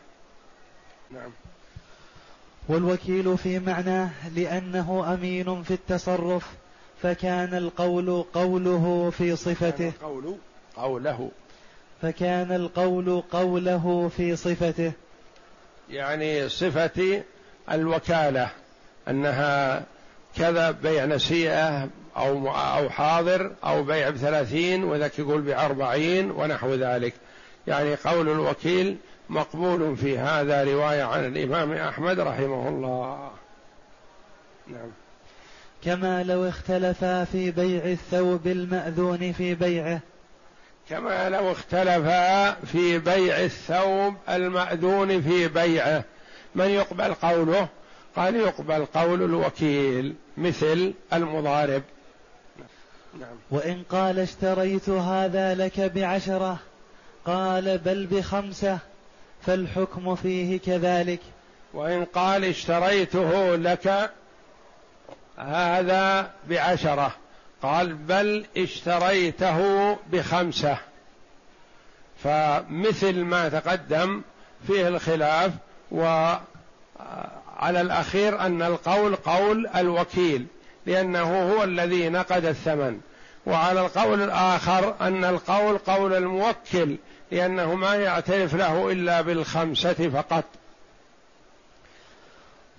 نعم. 1.10 1.30
والوكيل 2.68 3.38
في 3.38 3.58
معناه 3.58 4.10
لأنه 4.36 5.14
أمين 5.14 5.62
في 5.62 5.74
التصرف 5.74 6.46
فكان 7.02 7.54
القول 7.54 8.24
قوله 8.34 9.12
في 9.18 9.36
صفته. 9.36 9.92
قول 10.02 10.36
قوله. 10.76 11.30
فكان 12.02 12.52
القول 12.52 13.22
قوله 13.32 14.10
في 14.16 14.36
صفته. 14.36 14.92
يعني 15.90 16.48
صفة 16.48 17.22
الوكالة 17.70 18.48
أنها 19.08 19.82
كذا 20.36 20.70
بيع 20.70 21.04
نسيئة 21.04 21.88
أو 22.16 22.48
أو 22.48 22.90
حاضر 22.90 23.52
أو 23.64 23.82
بيع 23.82 24.10
بثلاثين 24.10 24.84
وذاك 24.84 25.18
يقول 25.18 25.40
بأربعين 25.40 26.30
ونحو 26.30 26.74
ذلك. 26.74 27.14
يعني 27.66 27.94
قول 27.94 28.28
الوكيل 28.28 28.96
مقبول 29.30 29.96
في 29.96 30.18
هذا 30.18 30.64
رواية 30.64 31.02
عن 31.02 31.24
الإمام 31.24 31.72
أحمد 31.72 32.20
رحمه 32.20 32.68
الله. 32.68 33.30
نعم. 34.66 34.90
كما 35.84 36.22
لو 36.22 36.48
اختلفا 36.48 37.24
في 37.24 37.50
بيع 37.50 37.84
الثوب 37.84 38.46
المأذون 38.46 39.32
في 39.32 39.54
بيعه 39.54 40.00
كما 40.90 41.28
لو 41.28 41.52
اختلفا 41.52 42.50
في 42.52 42.98
بيع 42.98 43.40
الثوب 43.40 44.14
المأذون 44.28 45.22
في 45.22 45.48
بيعه 45.48 46.04
من 46.54 46.68
يقبل 46.68 47.14
قوله؟ 47.14 47.68
قال 48.16 48.36
يقبل 48.36 48.84
قول 48.84 49.22
الوكيل 49.22 50.14
مثل 50.36 50.94
المضارب. 51.12 51.82
نعم. 53.20 53.36
وإن 53.50 53.82
قال 53.90 54.18
اشتريت 54.18 54.88
هذا 54.88 55.54
لك 55.54 55.80
بعشرة 55.80 56.58
قال 57.24 57.78
بل 57.78 58.06
بخمسة 58.06 58.78
فالحكم 59.46 60.14
فيه 60.14 60.60
كذلك. 60.60 61.20
وإن 61.74 62.04
قال 62.04 62.44
اشتريته 62.44 63.56
لك 63.56 64.10
هذا 65.36 66.30
بعشرة. 66.48 67.14
قال 67.64 67.94
بل 67.94 68.46
اشتريته 68.56 69.58
بخمسة. 70.12 70.78
فمثل 72.24 73.24
ما 73.24 73.48
تقدم 73.48 74.22
فيه 74.66 74.88
الخلاف 74.88 75.52
وعلى 75.90 76.40
الأخير 77.80 78.40
أن 78.40 78.62
القول 78.62 79.16
قول 79.16 79.66
الوكيل 79.66 80.46
لأنه 80.86 81.52
هو 81.52 81.64
الذي 81.64 82.08
نقد 82.08 82.44
الثمن. 82.44 83.00
وعلى 83.46 83.80
القول 83.80 84.22
الآخر 84.22 84.94
أن 85.00 85.24
القول 85.24 85.78
قول 85.78 86.14
الموكل 86.14 86.96
لأنه 87.30 87.74
ما 87.74 87.94
يعترف 87.94 88.54
له 88.54 88.92
إلا 88.92 89.20
بالخمسة 89.20 90.10
فقط. 90.10 90.44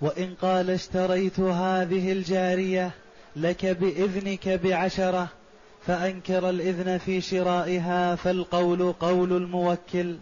وإن 0.00 0.34
قال 0.42 0.70
اشتريت 0.70 1.40
هذه 1.40 2.12
الجارية 2.12 2.90
لك 3.36 3.66
بإذنك 3.66 4.48
بعشرة 4.48 5.28
فأنكر 5.86 6.50
الإذن 6.50 6.98
في 6.98 7.20
شرائها 7.20 8.14
فالقول 8.14 8.92
قول 8.92 9.32
الموكل. 9.32 10.16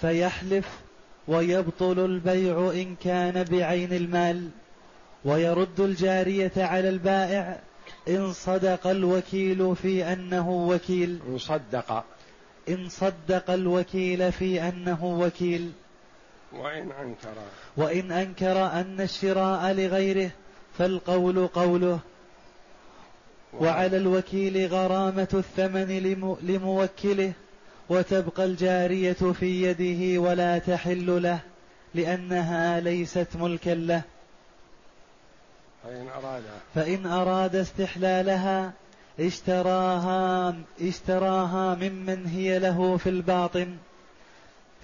فيحلف 0.00 0.68
ويبطل 1.28 2.04
البيع 2.04 2.70
إن 2.74 2.96
كان 3.04 3.44
بعين 3.44 3.92
المال 3.92 4.48
ويرد 5.24 5.80
الجارية 5.80 6.52
على 6.56 6.88
البائع 6.88 7.60
إن 8.08 8.32
صدق 8.32 8.86
الوكيل 8.86 9.76
في 9.76 10.12
أنه 10.12 10.50
وكيل. 10.50 11.20
إن 11.28 11.38
صدق. 11.38 12.04
إن 12.68 12.88
صدق 12.88 13.50
الوكيل 13.50 14.32
في 14.32 14.68
أنه 14.68 15.04
وكيل. 15.04 15.72
وإن 16.52 16.92
أنكر. 16.92 17.34
وإن 17.76 18.12
أنكر 18.12 18.66
أن 18.66 19.00
الشراء 19.00 19.72
لغيره 19.72 20.30
فالقول 20.78 21.46
قوله 21.46 21.98
وعلى 23.52 23.96
الوكيل 23.96 24.66
غرامة 24.66 25.28
الثمن 25.34 25.88
لموكله 26.42 27.32
وتبقى 27.88 28.44
الجارية 28.44 29.12
في 29.12 29.62
يده 29.62 30.20
ولا 30.20 30.58
تحل 30.58 31.22
له 31.22 31.38
لأنها 31.94 32.80
ليست 32.80 33.28
ملكا 33.34 33.70
له. 33.70 34.02
فإن 35.84 36.08
أراد 36.08 36.42
فإن 36.74 37.06
أراد 37.06 37.56
استحلالها 37.56 38.72
اشتراها 39.20 40.54
اشتراها 40.80 41.74
ممن 41.74 42.26
هي 42.26 42.58
له 42.58 42.96
في 42.96 43.08
الباطن. 43.08 43.76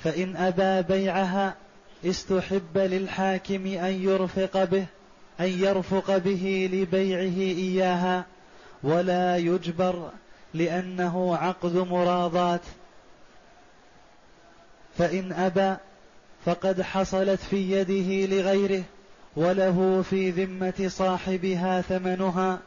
فإن 0.04 0.36
أبى 0.36 0.94
بيعها 0.94 1.54
استحب 2.04 2.78
للحاكم 2.78 3.66
أن 3.66 4.02
يرفق 4.02 4.64
به. 4.64 4.86
أن 5.40 5.46
يرفق 5.46 6.16
به 6.16 6.70
لبيعه 6.72 7.38
إياها 7.38 8.24
ولا 8.82 9.36
يجبر 9.36 10.10
لأنه 10.54 11.36
عقد 11.36 11.76
مراضات. 11.76 12.60
فإن 14.98 15.32
أبى 15.32 15.76
فقد 16.44 16.82
حصلت 16.82 17.40
في 17.40 17.72
يده 17.72 18.36
لغيره 18.36 18.82
وله 19.36 20.04
في 20.10 20.30
ذمة 20.30 20.88
صاحبها 20.88 21.80
ثمنها 21.80 22.58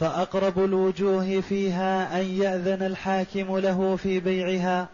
فأقرب 0.00 0.64
الوجوه 0.64 1.40
فيها 1.40 2.20
أن 2.20 2.26
يأذن 2.26 2.82
الحاكم 2.82 3.58
له 3.58 3.96
في 3.96 4.20
بيعها 4.20 4.88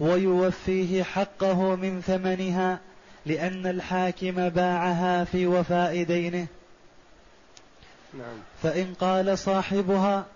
ويوفيه 0.00 1.02
حقه 1.02 1.76
من 1.76 2.00
ثمنها 2.00 2.78
لأن 3.26 3.66
الحاكم 3.66 4.48
باعها 4.48 5.24
في 5.24 5.46
وفاء 5.46 6.02
دينه. 6.02 6.46
نعم. 8.14 8.38
فإن 8.62 8.94
قال 8.94 9.38
صاحبها 9.38 10.26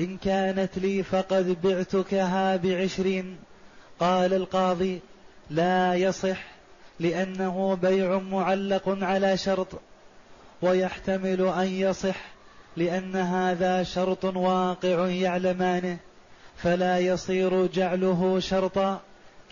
إن 0.00 0.16
كانت 0.16 0.78
لي 0.78 1.02
فقد 1.02 1.56
بعتكها 1.62 2.56
بعشرين. 2.56 3.36
قال 4.00 4.34
القاضي 4.34 5.00
لا 5.50 5.94
يصح 5.94 6.44
لأنه 7.00 7.78
بيع 7.82 8.18
معلق 8.18 8.88
على 8.88 9.36
شرط 9.36 9.68
ويحتمل 10.62 11.46
أن 11.46 11.66
يصح 11.66 12.16
لأن 12.76 13.16
هذا 13.16 13.82
شرط 13.82 14.24
واقع 14.24 15.08
يعلمانه 15.08 15.96
فلا 16.56 16.98
يصير 16.98 17.66
جعله 17.66 18.40
شرطا. 18.40 19.00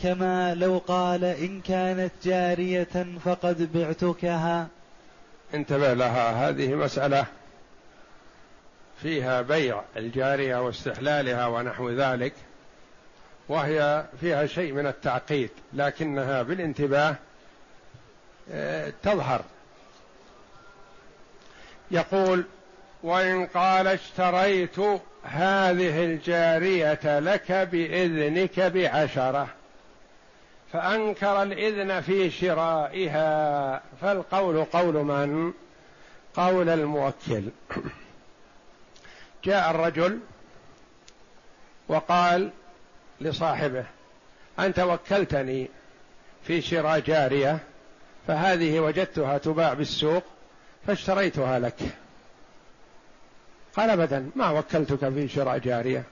كما 0.03 0.55
لو 0.55 0.79
قال 0.87 1.25
إن 1.25 1.61
كانت 1.61 2.13
جارية 2.25 3.07
فقد 3.25 3.73
بعتكها. 3.75 4.69
انتبه 5.55 5.95
لها. 5.95 6.49
هذه 6.49 6.75
مسألة 6.75 7.27
فيها 9.03 9.43
بيع 9.43 9.83
الجارية 9.97 10.57
واستحلالها 10.57 11.47
ونحو 11.47 11.91
ذلك 11.91 12.33
وهي 13.49 14.05
فيها 14.21 14.47
شيء 14.47 14.73
من 14.73 14.87
التعقيد 14.87 15.51
لكنها 15.73 16.43
بالانتباه 16.43 17.17
آه، 18.51 18.93
تظهر. 19.03 19.45
يقول 21.91 22.45
وإن 23.03 23.47
قال 23.47 23.87
اشتريت 23.87 24.79
هذه 25.25 26.05
الجارية 26.05 27.19
لك 27.21 27.53
بإذنك 27.53 28.61
بعشرة 28.61 29.49
فأنكر 30.77 31.43
الإذن 31.43 32.01
في 32.01 32.31
شرائها 32.31 33.83
فالقول 34.01 34.65
قول 34.65 34.95
من؟ 34.95 35.53
قول 36.35 36.69
الموكل. 36.69 37.43
جاء 39.45 39.71
الرجل 39.71 40.19
وقال 41.89 42.51
لصاحبه 43.21 43.85
أنت 44.59 44.79
وكلتني 44.79 45.69
في 46.43 46.61
شراء 46.61 47.01
جارية 47.01 47.59
فهذه 48.27 48.81
وجدتها 48.81 49.39
تباع 49.39 49.73
بالسوق 49.73 50.25
فاشتريتها 50.87 51.59
لك. 51.59 51.79
قال 53.77 53.91
ابدا 53.91 54.31
ما 54.35 54.51
وكلتك 54.51 55.09
في 55.09 55.29
شراء 55.29 55.59
جارية؟ 55.59 56.03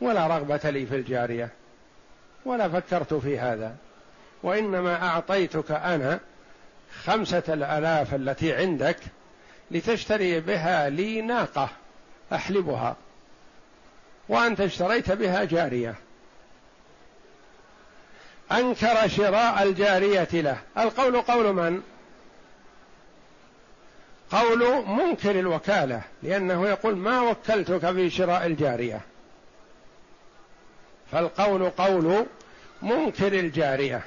ولا 0.00 0.26
رغبة 0.26 0.70
لي 0.70 0.86
في 0.86 0.96
الجارية. 0.96 1.50
ولا 2.48 2.68
فكرت 2.68 3.14
في 3.14 3.38
هذا. 3.38 3.76
وإنما 4.42 5.08
أعطيتك 5.08 5.70
أنا 5.70 6.20
خمسة 7.04 7.42
الألاف 7.48 8.14
التي 8.14 8.54
عندك 8.54 8.96
لتشتري 9.70 10.40
بها 10.40 10.88
لي 10.88 11.20
ناقة 11.22 11.68
أحلبها. 12.32 12.96
وأنت 14.28 14.60
اشتريت 14.60 15.12
بها 15.12 15.44
جارية. 15.44 15.94
أنكر 18.52 19.08
شراء 19.08 19.62
الجارية 19.62 20.28
له. 20.32 20.58
القول 20.78 21.20
قول 21.20 21.52
من؟ 21.52 21.82
قول 24.30 24.86
منكر 24.86 25.30
الوكالة 25.30 26.02
لأنه 26.22 26.68
يقول 26.68 26.96
ما 26.96 27.20
وكلتك 27.20 27.92
في 27.92 28.10
شراء 28.10 28.46
الجارية. 28.46 29.00
فالقول 31.12 31.70
قول 31.70 32.26
منكر 32.82 33.32
الجارية 33.32 34.02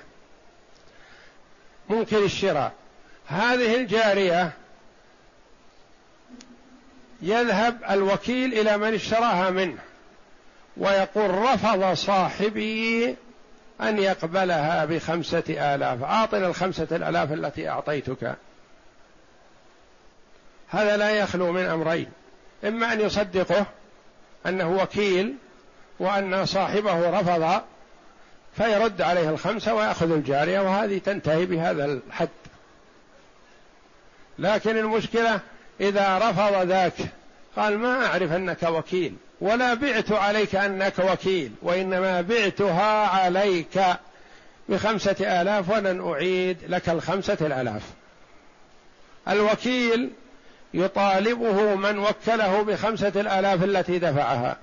منكر 1.89 2.23
الشراء. 2.23 2.71
هذه 3.27 3.75
الجارية 3.75 4.51
يذهب 7.21 7.77
الوكيل 7.89 8.53
إلى 8.53 8.77
من 8.77 8.93
اشتراها 8.93 9.49
منه 9.49 9.77
ويقول 10.77 11.31
رفض 11.31 11.93
صاحبي 11.93 13.15
أن 13.81 13.97
يقبلها 13.97 14.85
بخمسة 14.85 15.43
آلاف. 15.49 16.03
أعطنا 16.03 16.47
الخمسة 16.47 16.87
الآلاف 16.91 17.33
التي 17.33 17.69
أعطيتك. 17.69 18.35
هذا 20.69 20.97
لا 20.97 21.09
يخلو 21.09 21.51
من 21.51 21.65
أمرين 21.65 22.11
إما 22.65 22.93
أن 22.93 23.01
يصدقه 23.01 23.65
أنه 24.45 24.71
وكيل 24.71 25.35
وأن 25.99 26.45
صاحبه 26.45 27.19
رفض 27.19 27.61
فيرد 28.57 29.01
عليه 29.01 29.29
الخمسة 29.29 29.73
ويأخذ 29.73 30.11
الجارية 30.11 30.59
وهذه 30.59 30.97
تنتهي 30.97 31.45
بهذا 31.45 31.85
الحد. 31.85 32.29
لكن 34.39 34.77
المشكلة 34.77 35.39
إذا 35.81 36.17
رفض 36.17 36.67
ذاك 36.67 36.93
قال 37.55 37.77
ما 37.77 38.05
أعرف 38.05 38.31
أنك 38.31 38.63
وكيل 38.63 39.15
ولا 39.41 39.73
بعت 39.73 40.11
عليك 40.11 40.55
أنك 40.55 40.99
وكيل 40.99 41.51
وإنما 41.61 42.21
بعتها 42.21 43.07
عليك 43.07 43.81
بخمسة 44.69 45.41
آلاف 45.41 45.69
ولن 45.69 46.11
أعيد 46.11 46.57
لك 46.67 46.89
الخمسة 46.89 47.37
الآلاف. 47.41 47.83
الوكيل 49.27 50.09
يطالبه 50.73 51.75
من 51.75 51.99
وكله 51.99 52.61
بخمسة 52.61 53.11
الآلاف 53.15 53.63
التي 53.63 53.99
دفعها. 53.99 54.57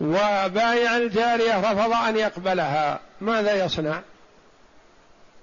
وبايع 0.00 0.96
الجارية 0.96 1.60
رفض 1.60 1.92
أن 1.92 2.16
يقبلها. 2.16 3.00
ماذا 3.20 3.64
يصنع؟ 3.64 4.00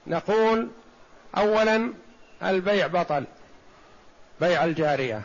نقول 0.08 0.70
أولا 1.38 1.94
البيع 2.44 2.88
بطل 2.88 3.24
بيع 4.42 4.66
الجارية 4.66 5.22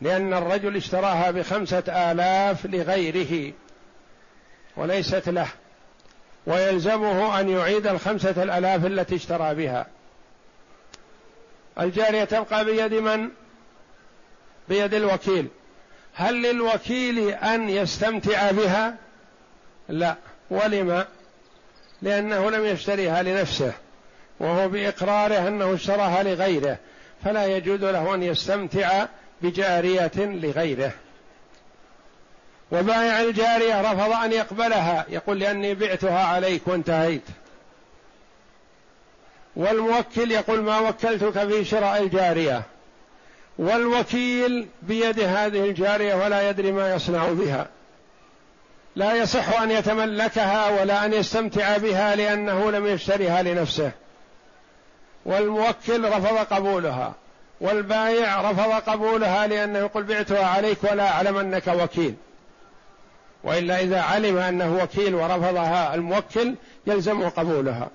لأن 0.00 0.34
الرجل 0.34 0.76
اشتراها 0.76 1.30
بخمسة 1.30 1.82
آلاف 2.12 2.66
لغيره 2.66 3.52
وليست 4.76 5.28
له 5.28 5.48
ويلزمه 6.46 7.40
أن 7.40 7.48
يعيد 7.48 7.86
الخمسة 7.86 8.42
الآلاف 8.42 8.86
التي 8.86 9.14
اشترى 9.14 9.54
بها. 9.54 9.86
الجارية 11.80 12.24
تبقى 12.24 12.64
بيد 12.64 12.94
من؟ 12.94 13.28
بيد 14.68 14.94
الوكيل. 14.94 15.48
هل 16.18 16.42
للوكيل 16.42 17.18
أن 17.30 17.68
يستمتع 17.68 18.50
بها؟ 18.50 18.94
لا 19.88 20.14
ولما؟ 20.50 21.06
لأنه 22.02 22.50
لم 22.50 22.64
يشتريها 22.64 23.22
لنفسه 23.22 23.72
وهو 24.40 24.68
بإقراره 24.68 25.48
أنه 25.48 25.74
اشتراها 25.74 26.22
لغيره 26.22 26.78
فلا 27.24 27.46
يجوز 27.46 27.80
له 27.80 28.14
أن 28.14 28.22
يستمتع 28.22 29.06
بجارية 29.42 30.12
لغيره 30.16 30.92
وبائع 32.72 33.20
الجارية 33.20 33.92
رفض 33.92 34.12
أن 34.12 34.32
يقبلها 34.32 35.06
يقول 35.08 35.38
لأني 35.38 35.74
بعتها 35.74 36.24
عليك 36.24 36.68
وانتهيت 36.68 37.22
والموكل 39.56 40.30
يقول 40.32 40.60
ما 40.60 40.78
وكلتك 40.78 41.48
في 41.48 41.64
شراء 41.64 42.02
الجارية 42.02 42.62
والوكيل 43.58 44.68
بيد 44.82 45.20
هذه 45.20 45.64
الجارية 45.64 46.14
ولا 46.14 46.50
يدري 46.50 46.72
ما 46.72 46.94
يصنع 46.94 47.28
بها. 47.32 47.68
لا 48.96 49.14
يصح 49.14 49.60
أن 49.60 49.70
يتملكها 49.70 50.80
ولا 50.80 51.04
أن 51.04 51.12
يستمتع 51.12 51.76
بها 51.76 52.16
لأنه 52.16 52.70
لم 52.70 52.86
يشتريها 52.86 53.42
لنفسه. 53.42 53.90
والموكل 55.24 56.04
رفض 56.04 56.54
قبولها. 56.54 57.14
والبايع 57.60 58.50
رفض 58.50 58.72
قبولها 58.72 59.46
لأنه 59.46 59.78
يقول 59.78 60.02
بعتها 60.02 60.46
عليك 60.46 60.78
ولا 60.84 61.10
أعلم 61.10 61.36
أنك 61.36 61.66
وكيل. 61.66 62.14
وإلا 63.44 63.80
إذا 63.80 64.00
علم 64.00 64.38
أنه 64.38 64.78
وكيل 64.82 65.14
ورفضها 65.14 65.94
الموكل 65.94 66.54
يلزم 66.86 67.28
قبولها. 67.28 67.88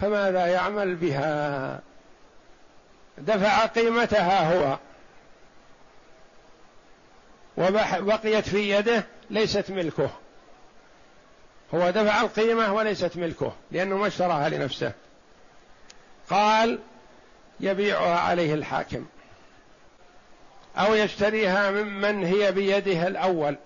فماذا 0.00 0.46
يعمل 0.46 0.94
بها؟ 0.94 1.80
دفع 3.18 3.66
قيمتها 3.66 4.54
هو. 4.54 4.78
وبقيت 7.56 8.48
في 8.48 8.70
يده 8.70 9.04
ليست 9.30 9.70
ملكه. 9.70 10.10
هو 11.74 11.90
دفع 11.90 12.20
القيمة 12.20 12.72
وليست 12.72 13.16
ملكه 13.16 13.52
لأنه 13.72 13.96
ما 13.96 14.06
اشتراها 14.06 14.48
لنفسه. 14.48 14.92
قال 16.30 16.78
يبيعها 17.60 18.18
عليه 18.18 18.54
الحاكم. 18.54 19.04
أو 20.76 20.94
يشتريها 20.94 21.70
ممن 21.70 22.24
هي 22.24 22.52
بيده 22.52 23.06
الأول. 23.06 23.56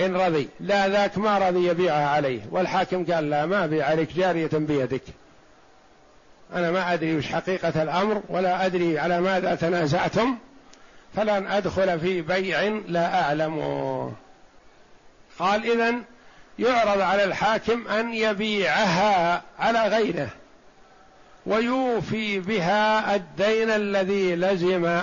إن 0.00 0.16
رضي. 0.16 0.48
لا 0.60 0.88
ذاك 0.88 1.18
ما 1.18 1.38
رضي 1.38 1.68
يبيعها 1.68 2.08
عليه. 2.08 2.40
والحاكم 2.50 3.12
قال 3.12 3.30
لا 3.30 3.46
ما 3.46 3.64
أبيع 3.64 3.86
عليك 3.86 4.12
جارية 4.12 4.50
بيدك. 4.52 5.02
أنا 6.54 6.70
ما 6.70 6.92
أدري 6.92 7.16
وش 7.16 7.26
حقيقة 7.26 7.82
الأمر 7.82 8.22
ولا 8.28 8.66
أدري 8.66 8.98
على 8.98 9.20
ماذا 9.20 9.54
تنازعتم. 9.54 10.38
فلن 11.16 11.46
أدخل 11.46 12.00
في 12.00 12.22
بيع 12.22 12.80
لا 12.88 13.22
اعلمه 13.22 14.12
قال 15.38 15.70
اذا 15.72 15.94
يعرض 16.58 17.00
على 17.00 17.24
الحاكم 17.24 17.88
أن 17.88 18.14
يبيعها 18.14 19.42
على 19.58 19.88
غيره 19.88 20.28
ويوفي 21.46 22.38
بها 22.38 23.14
الدين 23.14 23.70
الذي 23.70 24.34
لزم 24.34 25.02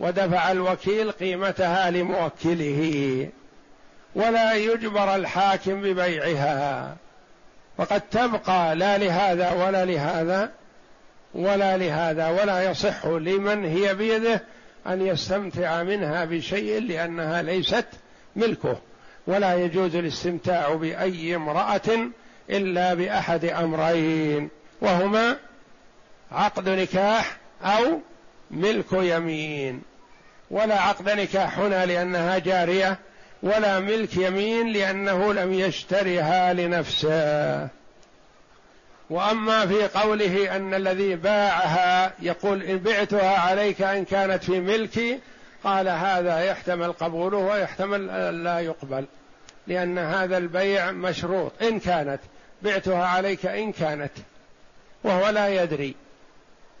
ودفع 0.00 0.50
الوكيل 0.50 1.12
قيمتها 1.12 1.90
لموكله. 1.90 3.28
ولا 4.14 4.54
يجبر 4.54 5.14
الحاكم 5.14 5.82
ببيعها. 5.82 6.96
وقد 7.78 8.00
تبقى 8.00 8.74
لا 8.76 8.98
لهذا 8.98 9.52
ولا 9.52 9.84
لهذا 9.84 10.50
ولا 11.34 11.76
لهذا 11.76 12.28
ولا 12.28 12.70
يصح 12.70 13.06
لمن 13.06 13.64
هي 13.64 13.94
بيده 13.94 14.42
أن 14.86 15.06
يستمتع 15.06 15.82
منها 15.82 16.24
بشيء 16.24 16.80
لأنها 16.80 17.42
ليست 17.42 17.86
ملكه 18.36 18.78
ولا 19.26 19.54
يجوز 19.54 19.96
الاستمتاع 19.96 20.74
بأي 20.74 21.36
امرأة 21.36 22.10
إلا 22.50 22.94
بأحد 22.94 23.44
أمرين 23.44 24.48
وهما 24.80 25.36
عقد 26.32 26.68
نكاح 26.68 27.36
أو 27.62 28.00
ملك 28.50 28.92
يمين. 28.92 29.82
ولا 30.50 30.80
عقد 30.80 31.08
نكاح 31.10 31.58
هنا 31.58 31.86
لأنها 31.86 32.38
جارية 32.38 32.98
ولا 33.42 33.80
ملك 33.80 34.16
يمين 34.16 34.72
لأنه 34.72 35.32
لم 35.32 35.52
يشترها 35.52 36.52
لنفسه. 36.52 37.68
وأما 39.10 39.66
في 39.66 39.86
قوله 39.86 40.56
أن 40.56 40.74
الذي 40.74 41.16
باعها 41.16 42.12
يقول 42.20 42.62
إن 42.62 42.78
بعتها 42.78 43.38
عليك 43.38 43.82
إن 43.82 44.04
كانت 44.04 44.44
في 44.44 44.60
ملكي 44.60 45.18
قال 45.64 45.88
هذا 45.88 46.40
يحتمل 46.44 46.92
قبوله 46.92 47.38
ويحتمل 47.38 48.44
لا 48.44 48.60
يقبل 48.60 49.04
لأن 49.66 49.98
هذا 49.98 50.38
البيع 50.38 50.90
مشروط. 50.90 51.52
إن 51.62 51.80
كانت 51.80 52.20
بعتها 52.62 53.06
عليك 53.06 53.46
إن 53.46 53.72
كانت 53.72 54.12
وهو 55.04 55.28
لا 55.28 55.62
يدري. 55.62 55.94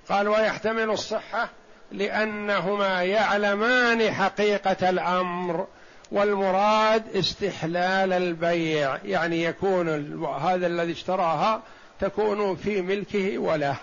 قال 0.08 0.28
ويحتمل 0.28 0.90
الصحة 0.90 1.48
لأنهما 1.92 3.02
يعلمان 3.02 4.12
حقيقة 4.12 4.90
الأمر 4.90 5.66
والمراد 6.12 7.16
استحلال 7.16 8.12
البيع 8.12 8.96
يعني 9.04 9.44
يكون 9.44 9.88
هذا 10.24 10.66
الذي 10.66 10.92
اشتراها 10.92 11.62
تكون 12.00 12.56
في 12.56 12.82
ملكه 12.82 13.38
وله. 13.38 13.76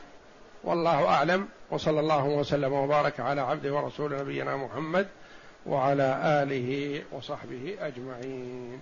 والله 0.64 1.06
أعلم. 1.06 1.48
وصلى 1.72 2.00
الله 2.00 2.26
وسلم 2.26 2.74
وبارك 2.74 3.20
على 3.20 3.42
عبده 3.42 3.74
ورسول 3.74 4.18
نبينا 4.18 4.58
محمد 4.58 5.08
وعلى 5.66 6.22
آله 6.24 7.02
وصحبه 7.12 7.76
أجمعين. 7.80 8.80